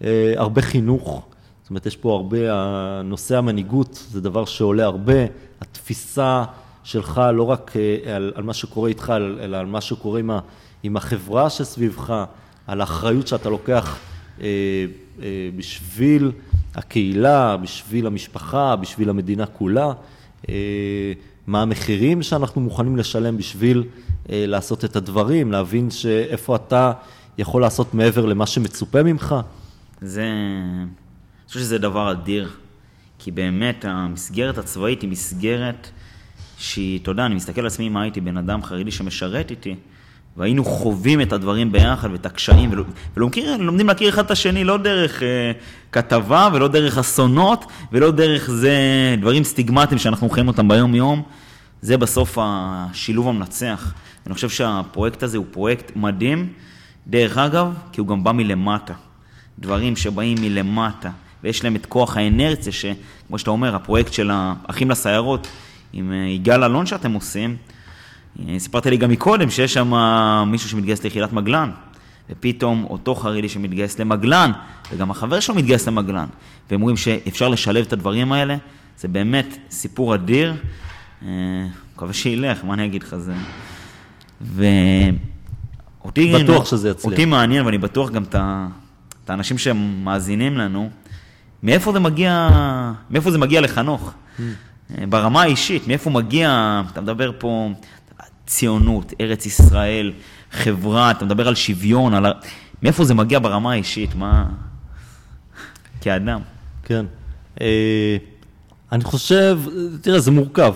אה, 0.05 0.33
הרבה 0.37 0.63
חינוך, 0.63 1.27
זאת 1.63 1.71
אומרת, 1.71 1.87
יש 1.87 1.97
פה 1.97 2.15
הרבה, 2.15 2.39
נושא 3.03 3.39
המנהיגות 3.39 4.07
זה 4.11 4.21
דבר 4.21 4.45
שעולה 4.45 4.85
הרבה, 4.85 5.15
התפיסה 5.61 6.45
שלך 6.85 7.21
לא 7.35 7.43
רק 7.43 7.73
אה, 7.77 8.17
על, 8.17 8.33
על 8.35 8.45
מה 8.45 8.55
שקורה 8.55 8.89
איתך, 8.89 9.13
אלא 9.41 9.57
על 9.57 9.67
מה 9.67 9.81
שקורה 9.81 10.21
עם, 10.21 10.31
ה, 10.31 10.41
עם 10.83 10.97
החברה 10.97 11.51
שסביבך, 11.51 12.25
על 12.67 12.81
האחריות 12.81 13.27
שאתה 13.27 13.49
לוקח 13.51 13.99
בשביל 15.57 16.33
הקהילה, 16.75 17.57
בשביל 17.57 18.07
המשפחה, 18.07 18.77
בשביל 18.77 19.09
המדינה 19.09 19.47
כולה, 19.47 19.93
מה 21.47 21.63
המחירים 21.63 22.23
שאנחנו 22.23 22.61
מוכנים 22.61 22.97
לשלם 22.97 23.37
בשביל 23.37 23.85
לעשות 24.29 24.85
את 24.85 24.97
הדברים, 24.97 25.53
להבין 25.53 25.91
שאיפה 25.91 26.57
אתה 26.57 26.93
יכול 27.39 27.63
לעשות 27.63 27.95
מעבר 27.95 28.27
למה 28.27 28.47
שמצופה 28.47 29.03
ממך? 29.03 29.35
זה... 30.01 30.23
אני 30.23 31.49
חושב 31.49 31.61
שזה 31.61 31.79
דבר 31.79 32.13
אדיר, 32.13 32.51
כי 33.19 33.31
באמת 33.31 33.85
המסגרת 33.89 34.59
הצבאית 34.59 35.03
היא 35.03 35.11
מסגרת 35.11 35.89
שהיא, 36.59 36.99
אתה 36.99 37.11
יודע, 37.11 37.27
אני 37.27 37.35
מסתכל 37.35 37.61
על 37.61 37.67
עצמי 37.67 37.89
מה 37.89 38.03
הייתי 38.03 38.21
בן 38.21 38.37
אדם 38.37 38.63
חרדי 38.63 38.91
שמשרת 38.91 39.51
איתי, 39.51 39.75
והיינו 40.37 40.65
חווים 40.65 41.21
את 41.21 41.33
הדברים 41.33 41.73
ביחד 41.73 42.09
ואת 42.13 42.27
הקשיים, 42.27 42.73
ולא, 42.73 42.85
ולא 43.17 43.27
מכיר, 43.27 43.57
לומדים 43.57 43.89
להכיר 43.89 44.09
אחד 44.09 44.25
את 44.25 44.31
השני 44.31 44.65
לא 44.65 44.77
דרך 44.77 45.23
אה, 45.23 45.53
כתבה 45.93 46.49
ולא 46.53 46.69
דרך 46.69 46.99
אסונות 46.99 47.65
ולא 47.93 48.11
דרך 48.11 48.51
זה 48.51 48.77
דברים 49.21 49.45
סטיגמטיים 49.45 49.99
שאנחנו 49.99 50.31
חיים 50.31 50.49
אותם 50.49 50.69
ביום-יום. 50.69 51.23
זה 51.83 51.97
בסוף 51.97 52.39
השילוב 52.41 53.29
המנצח. 53.29 53.93
אני 54.27 54.35
חושב 54.35 54.49
שהפרויקט 54.49 55.23
הזה 55.23 55.39
הוא 55.39 55.47
פרויקט 55.51 55.97
מדהים, 55.97 56.53
דרך 57.07 57.39
אגב, 57.39 57.75
כי 57.93 58.01
הוא 58.01 58.09
גם 58.09 58.25
בא 58.25 58.33
מלמטה. 58.33 58.95
דברים 59.59 59.97
שבאים 59.97 60.39
מלמטה, 60.41 61.11
ויש 61.45 61.65
להם 61.65 61.77
את 61.77 61.87
כוח 61.87 62.17
האנרציה, 62.17 62.73
שכמו 62.73 63.39
שאתה 63.39 63.51
אומר, 63.51 63.75
הפרויקט 63.75 64.13
של 64.13 64.31
האחים 64.33 64.91
לסיירות 64.91 65.47
עם 65.93 66.13
אה, 66.13 66.17
יגאל 66.17 66.65
אלון 66.65 66.87
שאתם 66.87 67.13
עושים, 67.13 67.57
אה, 68.49 68.59
סיפרת 68.59 68.87
לי 68.87 68.97
גם 68.97 69.11
מקודם 69.11 69.51
שיש 69.51 69.75
שם 69.75 69.93
מישהו 70.47 70.69
שמתגייס 70.69 71.05
ליחידת 71.05 71.33
מגלן, 71.33 71.71
ופתאום 72.31 72.85
אותו 72.91 73.15
חרדי 73.15 73.49
שמתגייס 73.49 73.99
למגלן, 73.99 74.53
וגם 74.93 75.11
החבר 75.11 75.41
שלו 75.41 75.55
מתגייס 75.55 75.89
למגלן, 75.89 76.27
והם 76.71 76.81
אומרים 76.81 76.97
שאפשר 76.97 77.49
לשלב 77.49 77.85
את 77.87 77.93
הדברים 77.93 78.33
האלה, 78.33 78.57
זה 78.99 79.09
באמת 79.09 79.57
סיפור 79.71 80.15
אדיר. 80.15 80.55
אה, 81.27 81.67
מקווה 81.95 82.13
שילך, 82.13 82.65
מה 82.65 82.75
אני 82.75 82.85
אגיד 82.85 83.03
לך, 83.03 83.17
זה... 83.17 83.35
ואותי... 84.41 86.35
בטוח 86.45 86.65
שזה 86.65 86.91
יצליח. 86.91 87.05
אותי 87.13 87.25
מעניין, 87.25 87.67
ואני 87.67 87.79
בטוח 87.79 88.11
גם 88.11 88.23
את 88.23 88.35
את 89.25 89.31
האנשים 89.31 89.59
שמאזינים 89.59 90.59
לנו, 90.59 90.91
מאיפה 91.63 91.93
זה 91.93 92.01
מגיע, 92.01 92.49
מאיפה 93.11 93.31
זה 93.31 93.39
מגיע 93.39 93.61
לחנוך? 93.61 94.13
Mm. 94.39 94.43
ברמה 95.09 95.43
האישית, 95.43 95.89
מאיפה 95.89 96.11
מגיע, 96.11 96.81
אתה 96.93 97.01
מדבר 97.01 97.31
פה 97.39 97.71
ציונות, 98.47 99.13
ארץ 99.21 99.47
ישראל, 99.47 100.13
חברה, 100.53 101.11
אתה 101.11 101.25
מדבר 101.25 101.49
על 101.49 101.55
שוויון, 101.55 102.15
על... 102.15 102.27
מאיפה 102.83 103.05
זה 103.05 103.15
מגיע 103.15 103.39
ברמה 103.39 103.73
האישית, 103.73 104.15
מה... 104.15 104.47
כאדם. 106.01 106.41
כן. 106.85 107.07
אה, 107.61 108.17
אני 108.93 109.05
חושב, 109.05 109.61
תראה, 110.01 110.21
זה 110.21 110.31
מורכב. 110.31 110.75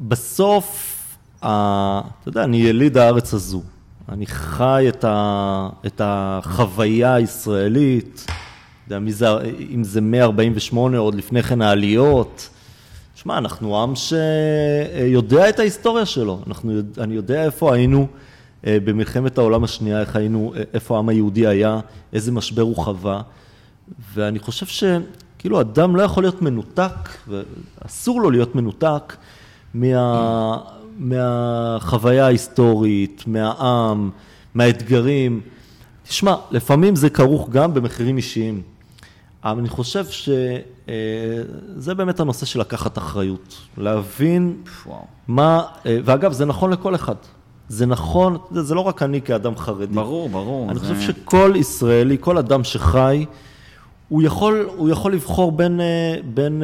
בסוף, 0.00 0.98
אתה 1.38 2.02
יודע, 2.26 2.44
אני 2.44 2.56
יליד 2.56 2.96
הארץ 2.96 3.34
הזו. 3.34 3.62
אני 4.08 4.26
חי 4.26 4.86
את, 4.88 5.04
ה, 5.04 5.68
את 5.86 6.00
החוויה 6.04 7.14
הישראלית, 7.14 8.26
יודע, 8.92 8.98
מי 8.98 9.12
זה, 9.12 9.26
אם 9.70 9.84
זה 9.84 10.00
148 10.00 10.98
עוד 10.98 11.14
לפני 11.14 11.42
כן 11.42 11.62
העליות. 11.62 12.48
שמע, 13.14 13.38
אנחנו 13.38 13.82
עם 13.82 13.92
שיודע 13.96 15.48
את 15.48 15.58
ההיסטוריה 15.58 16.06
שלו. 16.06 16.40
אנחנו, 16.46 16.72
אני 16.98 17.14
יודע 17.14 17.44
איפה 17.44 17.74
היינו 17.74 18.06
אה, 18.66 18.78
במלחמת 18.84 19.38
העולם 19.38 19.64
השנייה, 19.64 20.00
איך 20.00 20.16
היינו, 20.16 20.52
איפה 20.74 20.96
העם 20.96 21.08
היהודי 21.08 21.46
היה, 21.46 21.80
איזה 22.12 22.32
משבר 22.32 22.62
הוא 22.62 22.76
חווה. 22.76 23.22
ואני 24.14 24.38
חושב 24.38 24.66
שכאילו 24.66 25.60
אדם 25.60 25.96
לא 25.96 26.02
יכול 26.02 26.22
להיות 26.22 26.42
מנותק, 26.42 27.08
ואסור 27.28 28.20
לו 28.20 28.30
להיות 28.30 28.54
מנותק 28.54 29.16
מה, 29.74 30.58
מהחוויה 30.98 32.26
ההיסטורית, 32.26 33.24
מהעם, 33.26 34.10
מהאתגרים. 34.54 35.40
תשמע, 36.08 36.34
לפעמים 36.50 36.96
זה 36.96 37.10
כרוך 37.10 37.48
גם 37.50 37.74
במחירים 37.74 38.16
אישיים. 38.16 38.62
אבל 39.44 39.58
אני 39.58 39.68
חושב 39.68 40.06
שזה 40.06 40.62
אה, 41.88 41.94
באמת 41.94 42.20
הנושא 42.20 42.46
של 42.46 42.60
לקחת 42.60 42.98
אחריות, 42.98 43.56
להבין 43.76 44.56
וואו. 44.86 44.98
מה, 45.28 45.62
אה, 45.86 45.98
ואגב, 46.04 46.32
זה 46.32 46.44
נכון 46.44 46.70
לכל 46.70 46.94
אחד. 46.94 47.14
זה 47.68 47.86
נכון, 47.86 48.38
זה 48.50 48.74
לא 48.74 48.80
רק 48.80 49.02
אני 49.02 49.22
כאדם 49.22 49.56
חרדי. 49.56 49.94
ברור, 49.94 50.28
ברור. 50.28 50.70
אני 50.70 50.78
זה... 50.78 50.94
חושב 50.94 51.00
שכל 51.00 51.52
ישראלי, 51.56 52.16
כל 52.20 52.38
אדם 52.38 52.64
שחי, 52.64 53.24
הוא 54.12 54.22
יכול, 54.22 54.68
הוא 54.76 54.88
יכול 54.88 55.12
לבחור 55.12 55.52
בין, 55.52 55.80
אה, 55.80 56.14
בין 56.34 56.62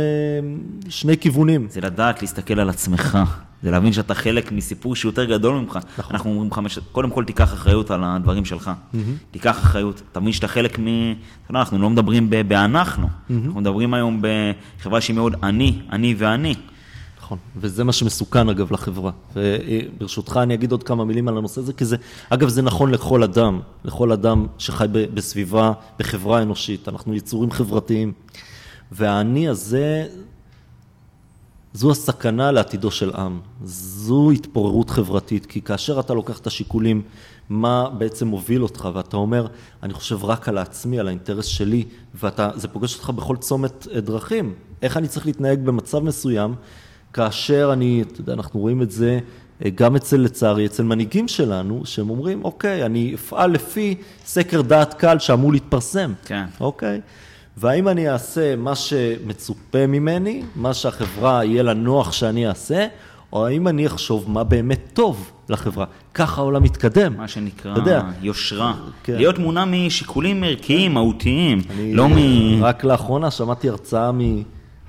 שני 0.89 1.19
כיוונים. 1.19 1.67
זה 1.71 1.81
לדעת 1.81 2.23
להסתכל 2.23 2.61
על 2.61 2.69
עצמך. 2.69 3.19
זה 3.63 3.71
להבין 3.71 3.93
שאתה 3.93 4.15
חלק 4.15 4.53
מסיפור 4.53 4.97
שהוא 4.97 5.09
יותר 5.09 5.25
גדול 5.25 5.61
ממך. 5.61 5.79
נכון. 5.99 6.15
אנחנו 6.15 6.31
אומרים 6.31 6.67
לך, 6.67 6.79
קודם 6.93 7.11
כל 7.11 7.25
תיקח 7.25 7.53
אחריות 7.53 7.91
על 7.91 8.01
הדברים 8.05 8.45
שלך. 8.45 8.71
Mm-hmm. 8.71 8.97
תיקח 9.31 9.59
אחריות, 9.59 10.03
תבין 10.13 10.33
שאתה 10.33 10.49
חלק 10.49 10.79
מ... 10.79 10.85
אתה 10.85 11.51
יודע, 11.51 11.61
אנחנו 11.61 11.79
לא 11.79 11.91
מדברים 11.91 12.31
באנחנו, 12.49 13.07
mm-hmm. 13.07 13.33
אנחנו 13.47 13.61
מדברים 13.61 13.95
היום 13.95 14.23
בחברה 14.79 15.01
שהיא 15.01 15.17
מאוד 15.17 15.37
אני, 15.43 15.79
אני 15.93 16.15
ואני. 16.19 16.55
נכון, 17.29 17.39
וזה 17.57 17.85
מה 17.85 17.93
שמסוכן 17.93 18.49
אגב 18.49 18.73
לחברה. 18.73 19.11
וברשותך 19.37 20.41
אני 20.43 20.55
אגיד 20.55 20.73
עוד 20.73 20.83
כמה 20.83 21.05
מילים 21.05 21.29
על 21.29 21.39
הנושא 21.39 21.61
הזה, 21.61 21.73
כי 21.73 21.85
זה, 21.85 21.97
אגב 22.31 22.49
זה 22.49 22.63
נכון 22.63 22.91
לכל 22.91 23.23
אדם, 23.23 23.61
לכל 23.85 24.13
אדם 24.13 24.47
שחי 24.59 24.87
בסביבה, 24.93 25.73
בחברה 25.99 26.43
אנושית, 26.43 26.89
אנחנו 26.89 27.15
יצורים 27.15 27.51
חברתיים. 27.51 28.13
והאני 28.93 29.49
הזה, 29.49 30.07
זו 31.73 31.91
הסכנה 31.91 32.53
לעתידו 32.53 32.91
של 32.91 33.15
עם, 33.15 33.41
זו 33.65 34.31
התפוררות 34.31 34.91
חברתית, 34.91 35.47
כי 35.47 35.61
כאשר 35.61 36.01
אתה 36.01 36.15
לוקח 36.15 36.39
את 36.39 36.47
השיקולים, 36.47 37.03
מה 37.49 37.91
בעצם 37.99 38.27
מוביל 38.29 38.63
אותך, 38.63 38.89
ואתה 38.95 39.17
אומר, 39.17 39.47
אני 39.83 39.93
חושב 39.93 40.25
רק 40.25 40.49
על 40.49 40.59
העצמי, 40.59 41.01
על 41.01 41.09
האינטרס 41.09 41.47
שלי, 41.47 41.85
וזה 42.15 42.69
פוגש 42.73 42.95
אותך 42.95 43.11
בכל 43.11 43.37
צומת 43.37 43.87
אה, 43.95 44.01
דרכים, 44.01 44.55
איך 44.83 44.97
אני 44.97 45.09
צריך 45.09 45.27
להתנהג 45.27 45.65
במצב 45.65 45.99
מסוים, 45.99 46.55
כאשר 47.13 47.71
אני, 47.73 48.05
אתה 48.13 48.21
יודע, 48.21 48.33
אנחנו 48.33 48.61
רואים 48.61 48.83
את 48.83 48.91
זה 48.91 49.19
אה, 49.65 49.71
גם 49.71 49.97
אצל, 49.97 50.17
לצערי, 50.17 50.67
אצל 50.67 50.83
מנהיגים 50.83 51.29
שלנו, 51.29 51.83
שהם 51.85 52.11
אומרים, 52.11 52.45
אוקיי, 52.45 52.87
אני 52.87 53.15
אפעל 53.15 53.51
לפי 53.51 53.95
סקר 54.25 54.63
דעת 54.63 54.95
קהל 54.95 55.19
שאמור 55.19 55.53
להתפרסם. 55.53 56.13
כן. 56.25 56.45
אוקיי? 56.61 57.01
והאם 57.57 57.89
אני 57.89 58.11
אעשה 58.11 58.57
מה 58.57 58.75
שמצופה 58.75 59.87
ממני, 59.87 60.43
מה 60.57 60.75
שהחברה 60.75 61.45
יהיה 61.45 61.63
לה 61.63 61.75
נוח 61.75 62.13
שאני 62.13 62.49
אעשה, 62.49 62.87
או 63.33 63.47
האם 63.47 63.69
אני 63.69 63.87
אחשוב 63.87 64.31
מה 64.31 64.45
באמת 64.45 64.81
טוב 64.93 65.31
לחברה. 65.49 65.87
ככה 66.15 66.41
העולם 66.41 66.63
מתקדם. 66.63 67.17
מה 67.17 67.29
שנקרא 67.29 67.75
יושרה. 68.23 68.75
כן. 69.03 69.15
להיות 69.17 69.39
מונע 69.39 69.65
משיקולים 69.65 70.45
ערכיים, 70.45 70.95
מהותיים, 70.95 71.61
לא 71.93 72.09
מ... 72.09 72.15
רק 72.63 72.85
לאחרונה 72.85 73.31
שמעתי 73.31 73.69
הרצאה 73.69 74.13
מ... 74.13 74.43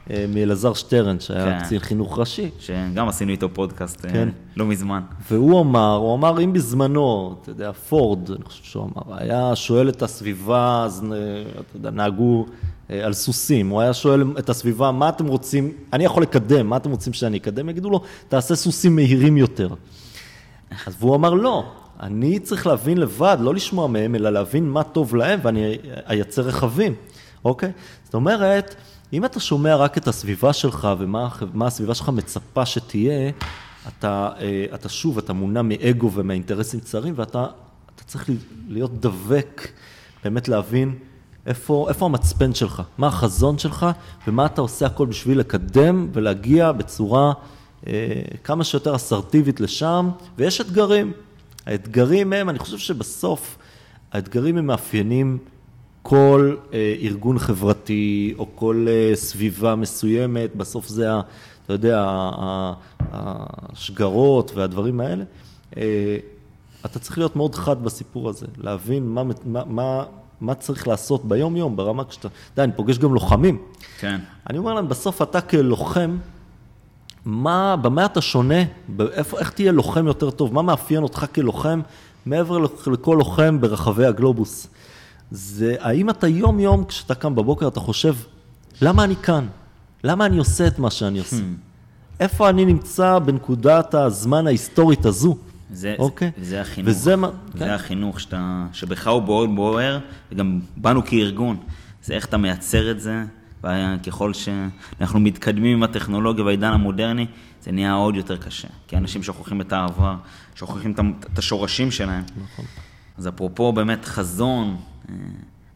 אה, 0.09 0.25
מאלעזר 0.29 0.73
שטרן, 0.73 1.19
שהיה 1.19 1.45
כן. 1.59 1.65
קצין 1.65 1.79
חינוך 1.79 2.19
ראשי. 2.19 2.49
שגם 2.59 3.07
עשינו 3.07 3.31
איתו 3.31 3.49
פודקאסט 3.53 4.05
אה, 4.05 4.11
כן. 4.11 4.29
לא 4.57 4.65
מזמן. 4.65 5.01
והוא 5.31 5.61
אמר, 5.61 5.95
הוא 5.95 6.15
אמר, 6.15 6.43
אם 6.43 6.53
בזמנו, 6.53 7.35
אתה 7.41 7.49
יודע, 7.49 7.71
פורד, 7.71 8.31
אני 8.31 8.43
חושב 8.43 8.63
שהוא 8.63 8.83
אמר, 8.83 9.17
היה 9.17 9.55
שואל 9.55 9.89
את 9.89 10.01
הסביבה, 10.01 10.83
אז 10.85 11.03
אה, 11.11 11.17
אתה 11.41 11.77
יודע, 11.77 11.89
נהגו 11.89 12.45
על 12.89 13.13
סוסים, 13.13 13.69
הוא 13.69 13.81
היה 13.81 13.93
שואל 13.93 14.23
את 14.39 14.49
הסביבה, 14.49 14.91
מה 14.91 15.09
אתם 15.09 15.27
רוצים, 15.27 15.71
אני 15.93 16.05
יכול 16.05 16.23
לקדם, 16.23 16.67
מה 16.67 16.77
אתם 16.77 16.91
רוצים 16.91 17.13
שאני 17.13 17.37
אקדם? 17.37 17.69
יגידו 17.69 17.89
לו, 17.89 18.01
תעשה 18.27 18.55
סוסים 18.55 18.95
מהירים 18.95 19.37
יותר. 19.37 19.69
אז 20.85 20.95
והוא 20.99 21.15
אמר, 21.15 21.33
לא, 21.33 21.65
אני 21.99 22.39
צריך 22.39 22.67
להבין 22.67 22.97
לבד, 22.97 23.37
לא 23.39 23.53
לשמוע 23.53 23.87
מהם, 23.87 24.15
אלא 24.15 24.29
להבין 24.29 24.69
מה 24.69 24.83
טוב 24.83 25.15
להם, 25.15 25.39
ואני 25.43 25.77
אייצר 26.09 26.41
רכבים, 26.41 26.93
אוקיי? 27.45 27.71
זאת 28.03 28.13
אומרת, 28.13 28.75
אם 29.13 29.25
אתה 29.25 29.39
שומע 29.39 29.75
רק 29.75 29.97
את 29.97 30.07
הסביבה 30.07 30.53
שלך 30.53 30.87
ומה 30.99 31.67
הסביבה 31.67 31.95
שלך 31.95 32.09
מצפה 32.09 32.65
שתהיה, 32.65 33.31
אתה, 33.87 34.29
אה, 34.39 34.65
אתה 34.73 34.89
שוב, 34.89 35.17
אתה 35.17 35.33
מונע 35.33 35.61
מאגו 35.61 36.11
ומאינטרסים 36.13 36.79
צרים, 36.79 37.13
ואתה 37.17 37.45
צריך 38.05 38.29
להיות 38.67 38.99
דבק, 38.99 39.67
באמת 40.23 40.47
להבין 40.47 40.95
איפה, 41.45 41.85
איפה 41.89 42.05
המצפן 42.05 42.53
שלך, 42.53 42.81
מה 42.97 43.07
החזון 43.07 43.57
שלך, 43.57 43.85
ומה 44.27 44.45
אתה 44.45 44.61
עושה 44.61 44.85
הכל 44.85 45.05
בשביל 45.05 45.39
לקדם 45.39 46.07
ולהגיע 46.13 46.71
בצורה 46.71 47.33
אה, 47.87 48.21
כמה 48.43 48.63
שיותר 48.63 48.95
אסרטיבית 48.95 49.59
לשם, 49.59 50.09
ויש 50.37 50.61
אתגרים. 50.61 51.13
האתגרים 51.65 52.33
הם, 52.33 52.49
אני 52.49 52.59
חושב 52.59 52.77
שבסוף, 52.77 53.57
האתגרים 54.11 54.57
הם 54.57 54.67
מאפיינים 54.67 55.37
כל 56.01 56.55
אה, 56.73 56.95
ארגון 57.01 57.39
חברתי 57.39 58.33
או 58.37 58.47
כל 58.55 58.85
אה, 58.89 59.15
סביבה 59.15 59.75
מסוימת, 59.75 60.55
בסוף 60.55 60.87
זה, 60.87 61.13
ה, 61.13 61.21
אתה 61.65 61.73
יודע, 61.73 62.05
השגרות 63.11 64.51
והדברים 64.55 64.99
האלה. 64.99 65.23
אה, 65.77 66.17
אתה 66.85 66.99
צריך 66.99 67.17
להיות 67.17 67.35
מאוד 67.35 67.55
חד 67.55 67.83
בסיפור 67.83 68.29
הזה, 68.29 68.45
להבין 68.57 69.07
מה, 69.07 69.23
מה, 69.23 69.65
מה, 69.65 70.03
מה 70.41 70.55
צריך 70.55 70.87
לעשות 70.87 71.25
ביום-יום, 71.25 71.75
ברמה 71.75 72.03
כשאתה... 72.03 72.27
אתה 72.27 72.37
יודע, 72.53 72.63
אני 72.63 72.71
פוגש 72.75 72.97
גם 72.97 73.13
לוחמים. 73.13 73.57
כן. 73.99 74.19
אני 74.49 74.57
אומר 74.57 74.73
להם, 74.73 74.89
בסוף 74.89 75.21
אתה 75.21 75.41
כלוחם, 75.41 76.17
מה, 77.25 77.75
במה 77.75 78.05
אתה 78.05 78.21
שונה? 78.21 78.63
באיפה, 78.87 79.39
איך 79.39 79.51
תהיה 79.51 79.71
לוחם 79.71 80.07
יותר 80.07 80.31
טוב? 80.31 80.53
מה 80.53 80.61
מאפיין 80.61 81.03
אותך 81.03 81.25
כלוחם 81.35 81.81
מעבר 82.25 82.57
לכל 82.87 83.15
לוחם 83.19 83.61
ברחבי 83.61 84.05
הגלובוס. 84.05 84.67
זה 85.31 85.75
האם 85.79 86.09
אתה 86.09 86.27
יום-יום, 86.27 86.83
כשאתה 86.85 87.15
קם 87.15 87.35
בבוקר, 87.35 87.67
אתה 87.67 87.79
חושב, 87.79 88.15
למה 88.81 89.03
אני 89.03 89.15
כאן? 89.15 89.47
למה 90.03 90.25
אני 90.25 90.37
עושה 90.37 90.67
את 90.67 90.79
מה 90.79 90.91
שאני 90.91 91.19
עושה? 91.19 91.35
Hmm. 91.35 92.19
איפה 92.19 92.49
אני 92.49 92.65
נמצא 92.65 93.19
בנקודת 93.19 93.93
הזמן 93.93 94.47
ההיסטורית 94.47 95.05
הזו? 95.05 95.37
זה, 95.73 95.95
אוקיי. 95.99 96.31
זה, 96.37 96.45
זה 96.45 96.61
החינוך. 96.61 96.89
וזה 96.89 97.15
מה... 97.15 97.29
זה 97.53 97.59
כן. 97.59 97.69
החינוך 97.69 98.19
שאתה, 98.19 98.65
שבך 98.73 99.07
הוא 99.07 99.23
מאוד 99.23 99.55
בוער, 99.55 99.99
וגם 100.31 100.59
באנו 100.77 101.05
כארגון. 101.05 101.57
זה 102.03 102.13
איך 102.13 102.25
אתה 102.25 102.37
מייצר 102.37 102.91
את 102.91 103.01
זה, 103.01 103.23
וככל 103.63 104.33
שאנחנו 104.33 105.19
מתקדמים 105.19 105.77
עם 105.77 105.83
הטכנולוגיה 105.83 106.43
והעידן 106.43 106.71
המודרני, 106.71 107.25
זה 107.63 107.71
נהיה 107.71 107.93
עוד 107.93 108.15
יותר 108.15 108.37
קשה. 108.37 108.67
כי 108.87 108.97
אנשים 108.97 109.23
שוכחים 109.23 109.61
את 109.61 109.73
העבר, 109.73 110.15
שוכחים 110.55 110.93
את 111.33 111.39
השורשים 111.39 111.91
שלהם. 111.91 112.23
נכון. 112.43 112.65
אז 113.17 113.27
אפרופו 113.27 113.73
באמת 113.73 114.05
חזון, 114.05 114.77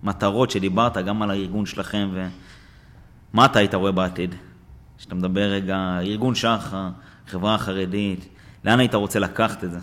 מטרות 0.04 0.52
שדיברת 0.52 0.98
גם 0.98 1.22
על 1.22 1.32
הארגון 1.32 1.66
שלכם, 1.66 2.10
ומה 2.14 3.46
אתה 3.46 3.60
היית 3.60 3.76
רואה 3.76 3.92
בעתיד? 3.92 4.36
כשאתה 4.98 5.16
מדבר 5.16 5.42
רגע, 5.42 6.00
ארגון 6.02 6.36
שחר, 6.36 6.90
חברה 7.28 7.58
חרדית, 7.58 8.28
לאן 8.66 8.80
היית 8.80 8.96
רוצה 8.96 9.20
לקחת 9.20 9.64
את 9.64 9.72
זה? 9.72 9.80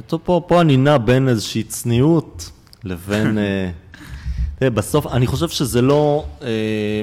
טוב, 0.00 0.20
פה, 0.24 0.42
פה 0.48 0.60
אני 0.60 0.76
נע 0.76 0.98
בין 0.98 1.28
איזושהי 1.28 1.62
צניעות 1.62 2.50
לבין... 2.84 3.38
אה, 3.38 3.70
תראה, 4.58 4.70
בסוף, 4.70 5.06
אני 5.06 5.26
חושב 5.26 5.48
שזה 5.48 5.82
לא... 5.82 6.26
אה, 6.42 7.00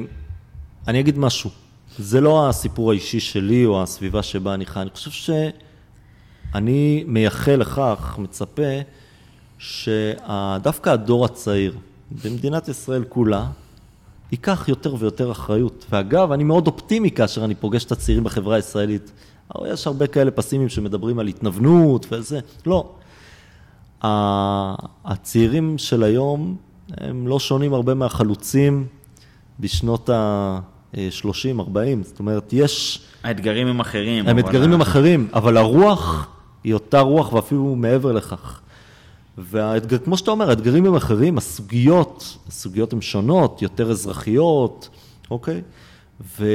אני 0.87 0.99
אגיד 0.99 1.17
משהו. 1.17 1.49
זה 1.97 2.21
לא 2.21 2.49
הסיפור 2.49 2.91
האישי 2.91 3.19
שלי 3.19 3.65
או 3.65 3.83
הסביבה 3.83 4.23
שבה 4.23 4.53
אני 4.53 4.65
חי. 4.65 4.81
אני 4.81 4.89
חושב 4.89 5.11
שאני 5.11 7.03
מייחל 7.07 7.55
לכך, 7.55 8.15
מצפה, 8.19 8.81
שדווקא 9.61 10.89
הדור 10.89 11.25
הצעיר 11.25 11.75
במדינת 12.23 12.67
ישראל 12.67 13.03
כולה, 13.09 13.45
ייקח 14.31 14.65
יותר 14.67 14.95
ויותר 14.99 15.31
אחריות. 15.31 15.85
ואגב, 15.89 16.31
אני 16.31 16.43
מאוד 16.43 16.67
אופטימי 16.67 17.11
כאשר 17.11 17.45
אני 17.45 17.55
פוגש 17.55 17.85
את 17.85 17.91
הצעירים 17.91 18.23
בחברה 18.23 18.55
הישראלית. 18.55 19.11
יש 19.67 19.87
הרבה 19.87 20.07
כאלה 20.07 20.31
פסימים 20.31 20.69
שמדברים 20.69 21.19
על 21.19 21.27
התנוונות 21.27 22.05
וזה. 22.11 22.39
לא. 22.65 22.89
הצעירים 25.05 25.77
של 25.77 26.03
היום 26.03 26.55
הם 26.97 27.27
לא 27.27 27.39
שונים 27.39 27.73
הרבה 27.73 27.93
מהחלוצים 27.93 28.87
בשנות 29.59 30.09
ה-30, 30.09 31.59
40. 31.59 32.03
זאת 32.03 32.19
אומרת, 32.19 32.53
יש... 32.53 33.01
האתגרים 33.23 33.67
הם 33.67 33.79
אחרים. 33.79 34.27
הם 34.27 34.39
אתגרים 34.39 34.73
הם 34.73 34.81
אחרים, 34.81 35.27
אבל 35.33 35.57
הרוח 35.57 36.27
היא 36.63 36.73
אותה 36.73 36.99
רוח 36.99 37.33
ואפילו 37.33 37.75
מעבר 37.75 38.11
לכך. 38.11 38.61
והאתגר, 39.37 39.97
כמו 39.97 40.17
שאתה 40.17 40.31
אומר, 40.31 40.49
האתגרים 40.49 40.85
הם 40.85 40.95
אחרים, 40.95 41.37
הסוגיות, 41.37 42.37
הסוגיות 42.47 42.93
הן 42.93 43.01
שונות, 43.01 43.61
יותר 43.61 43.91
אזרחיות, 43.91 44.89
אוקיי? 45.31 45.61
ו, 46.39 46.45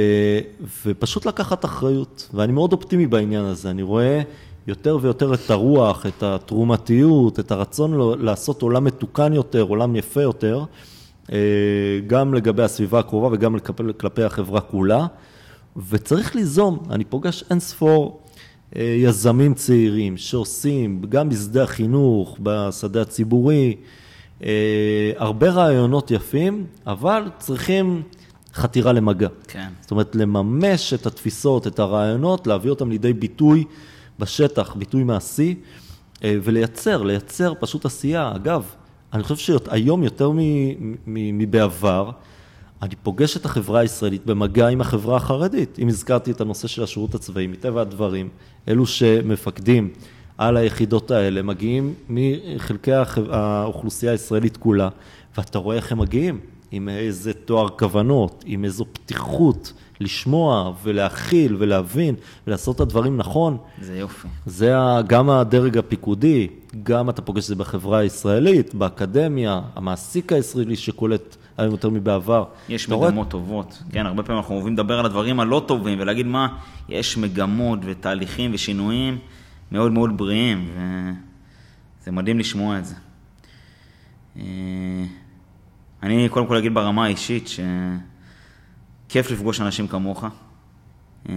ופשוט 0.85 1.25
לקחת 1.25 1.65
אחריות. 1.65 2.29
ואני 2.33 2.51
מאוד 2.51 2.73
אופטימי 2.73 3.07
בעניין 3.07 3.45
הזה, 3.45 3.69
אני 3.69 3.81
רואה 3.81 4.21
יותר 4.67 4.97
ויותר 5.01 5.33
את 5.33 5.49
הרוח, 5.49 6.05
את 6.05 6.23
התרומתיות, 6.23 7.39
את 7.39 7.51
הרצון 7.51 8.19
לעשות 8.21 8.61
עולם 8.61 8.83
מתוקן 8.83 9.33
יותר, 9.33 9.61
עולם 9.61 9.95
יפה 9.95 10.21
יותר, 10.21 10.63
אה, 11.31 11.37
גם 12.07 12.33
לגבי 12.33 12.63
הסביבה 12.63 12.99
הקרובה 12.99 13.27
וגם 13.31 13.59
כלפי, 13.97 14.23
החברה 14.23 14.61
כולה. 14.61 15.05
וצריך 15.89 16.35
ליזום, 16.35 16.79
אני 16.89 17.05
פוגש 17.05 17.43
אין 17.49 17.59
ספור 17.59 18.21
יזמים 18.75 19.53
צעירים 19.53 20.17
שעושים, 20.17 21.01
גם 21.09 21.29
בשדה 21.29 21.63
החינוך, 21.63 22.37
בשדה 22.43 23.01
הציבורי, 23.01 23.75
אה, 24.43 25.11
הרבה 25.17 25.49
רעיונות 25.49 26.11
יפים, 26.11 26.65
אבל 26.87 27.23
צריכים 27.37 28.01
חתירה 28.53 28.91
למגע. 28.93 29.27
כן. 29.47 29.67
זאת 29.81 29.91
אומרת, 29.91 30.15
לממש 30.15 30.93
את 30.93 31.05
התפיסות, 31.05 31.67
את 31.67 31.79
הרעיונות, 31.79 32.47
להביא 32.47 32.69
אותם 32.69 32.89
לידי 32.89 33.13
ביטוי 33.13 33.63
בשטח, 34.19 34.75
ביטוי 34.75 35.03
מעשי, 35.03 35.55
אה, 36.23 36.35
ולייצר, 36.43 37.03
לייצר 37.03 37.53
פשוט 37.59 37.85
עשייה. 37.85 38.31
אגב, 38.35 38.65
אני 39.13 39.23
חושב 39.23 39.35
שהיום 39.35 40.03
יותר 40.03 40.31
מ- 40.31 40.37
מ- 40.79 41.37
מבעבר, 41.37 42.09
אני 42.81 42.95
פוגש 43.03 43.37
את 43.37 43.45
החברה 43.45 43.79
הישראלית 43.79 44.25
במגע 44.25 44.67
עם 44.67 44.81
החברה 44.81 45.17
החרדית. 45.17 45.79
אם 45.79 45.87
הזכרתי 45.87 46.31
את 46.31 46.41
הנושא 46.41 46.67
של 46.67 46.83
השירות 46.83 47.15
הצבאי, 47.15 47.47
מטבע 47.47 47.81
הדברים, 47.81 48.29
אלו 48.67 48.85
שמפקדים 48.85 49.89
על 50.37 50.57
היחידות 50.57 51.11
האלה 51.11 51.41
מגיעים 51.41 51.93
מחלקי 52.09 52.91
האוכלוסייה 53.31 54.11
הישראלית 54.11 54.57
כולה, 54.57 54.89
ואתה 55.37 55.59
רואה 55.59 55.75
איך 55.75 55.91
הם 55.91 55.99
מגיעים, 55.99 56.39
עם 56.71 56.89
איזה 56.89 57.33
תואר 57.33 57.69
כוונות, 57.69 58.43
עם 58.47 58.65
איזו 58.65 58.85
פתיחות 58.93 59.73
לשמוע 59.99 60.73
ולהכיל 60.83 61.55
ולהבין 61.59 62.15
ולעשות 62.47 62.75
את 62.75 62.81
הדברים 62.81 63.17
נכון. 63.17 63.57
זה 63.81 63.97
יופי. 63.97 64.27
זה 64.45 64.73
גם 65.07 65.29
הדרג 65.29 65.77
הפיקודי, 65.77 66.47
גם 66.83 67.09
אתה 67.09 67.21
פוגש 67.21 67.43
את 67.43 67.47
זה 67.47 67.55
בחברה 67.55 67.99
הישראלית, 67.99 68.75
באקדמיה, 68.75 69.61
המעסיק 69.75 70.33
הישראלי 70.33 70.75
שקולט 70.75 71.35
היום 71.57 71.71
יותר 71.71 71.89
מבעבר. 71.89 72.43
יש 72.69 72.85
אתה 72.85 72.95
רואה- 72.95 73.09
מגמות 73.09 73.29
טובות. 73.29 73.83
כן, 73.91 74.05
הרבה 74.05 74.23
פעמים 74.23 74.39
אנחנו 74.41 74.55
אוהבים 74.55 74.73
לדבר 74.73 74.99
על 74.99 75.05
הדברים 75.05 75.39
הלא 75.39 75.63
טובים 75.67 75.99
ולהגיד 76.01 76.25
מה, 76.25 76.47
יש 76.89 77.17
מגמות 77.17 77.79
ותהליכים 77.83 78.51
ושינויים 78.53 79.17
מאוד 79.71 79.91
מאוד 79.91 80.17
בריאים, 80.17 80.69
וזה 82.01 82.11
מדהים 82.11 82.39
לשמוע 82.39 82.77
את 82.79 82.85
זה. 82.85 82.95
אה, 84.37 84.43
אני 86.03 86.29
קודם 86.29 86.47
כל 86.47 86.57
אגיד 86.57 86.73
ברמה 86.73 87.05
האישית 87.05 87.49
שכיף 89.07 89.31
לפגוש 89.31 89.61
אנשים 89.61 89.87
כמוך, 89.87 90.23
אה, 91.29 91.33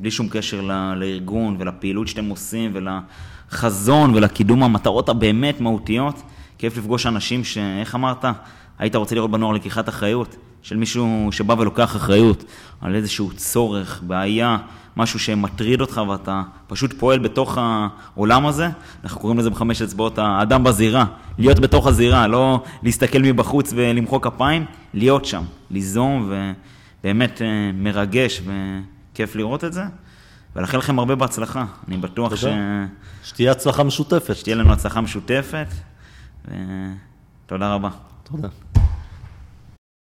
בלי 0.00 0.10
שום 0.10 0.28
קשר 0.28 0.60
לארגון 0.96 1.56
ולפעילות 1.58 2.08
שאתם 2.08 2.28
עושים 2.28 2.72
ולחזון 2.74 4.14
ולקידום 4.14 4.62
המטרות 4.62 5.08
הבאמת 5.08 5.60
מהותיות. 5.60 6.22
כיף 6.58 6.76
לפגוש 6.76 7.06
אנשים 7.06 7.44
ש... 7.44 7.58
איך 7.58 7.94
אמרת? 7.94 8.24
היית 8.78 8.96
רוצה 8.96 9.14
לראות 9.14 9.30
בנוער 9.30 9.52
לקיחת 9.52 9.88
אחריות, 9.88 10.36
של 10.62 10.76
מישהו 10.76 11.28
שבא 11.30 11.54
ולוקח 11.58 11.96
אחריות 11.96 12.44
על 12.80 12.94
איזשהו 12.94 13.30
צורך, 13.36 14.02
בעיה, 14.06 14.56
משהו 14.96 15.18
שמטריד 15.18 15.80
אותך 15.80 16.00
ואתה 16.08 16.42
פשוט 16.66 16.92
פועל 16.92 17.18
בתוך 17.18 17.58
העולם 17.60 18.46
הזה. 18.46 18.68
אנחנו 19.04 19.20
קוראים 19.20 19.38
לזה 19.38 19.50
בחמש 19.50 19.82
אצבעות 19.82 20.18
האדם 20.18 20.64
בזירה. 20.64 21.04
להיות 21.38 21.58
בתוך 21.58 21.86
הזירה, 21.86 22.26
לא 22.26 22.62
להסתכל 22.82 23.18
מבחוץ 23.18 23.72
ולמחוא 23.76 24.20
כפיים, 24.20 24.64
להיות 24.94 25.24
שם, 25.24 25.42
ליזום 25.70 26.32
ובאמת 27.00 27.42
אה, 27.42 27.70
מרגש 27.74 28.42
וכיף 28.44 29.36
לראות 29.36 29.64
את 29.64 29.72
זה. 29.72 29.82
ולאחל 30.56 30.78
לכם 30.78 30.98
הרבה 30.98 31.14
בהצלחה. 31.14 31.64
אני 31.88 31.96
בטוח 31.96 32.36
ש... 32.36 32.44
שתהיה 33.24 33.50
הצלחה 33.50 33.82
משותפת. 33.82 34.36
שתהיה 34.36 34.56
לנו 34.56 34.72
הצלחה 34.72 35.00
משותפת, 35.00 35.66
ותודה 36.44 37.74
רבה. 37.74 37.88
תודה. 38.22 38.48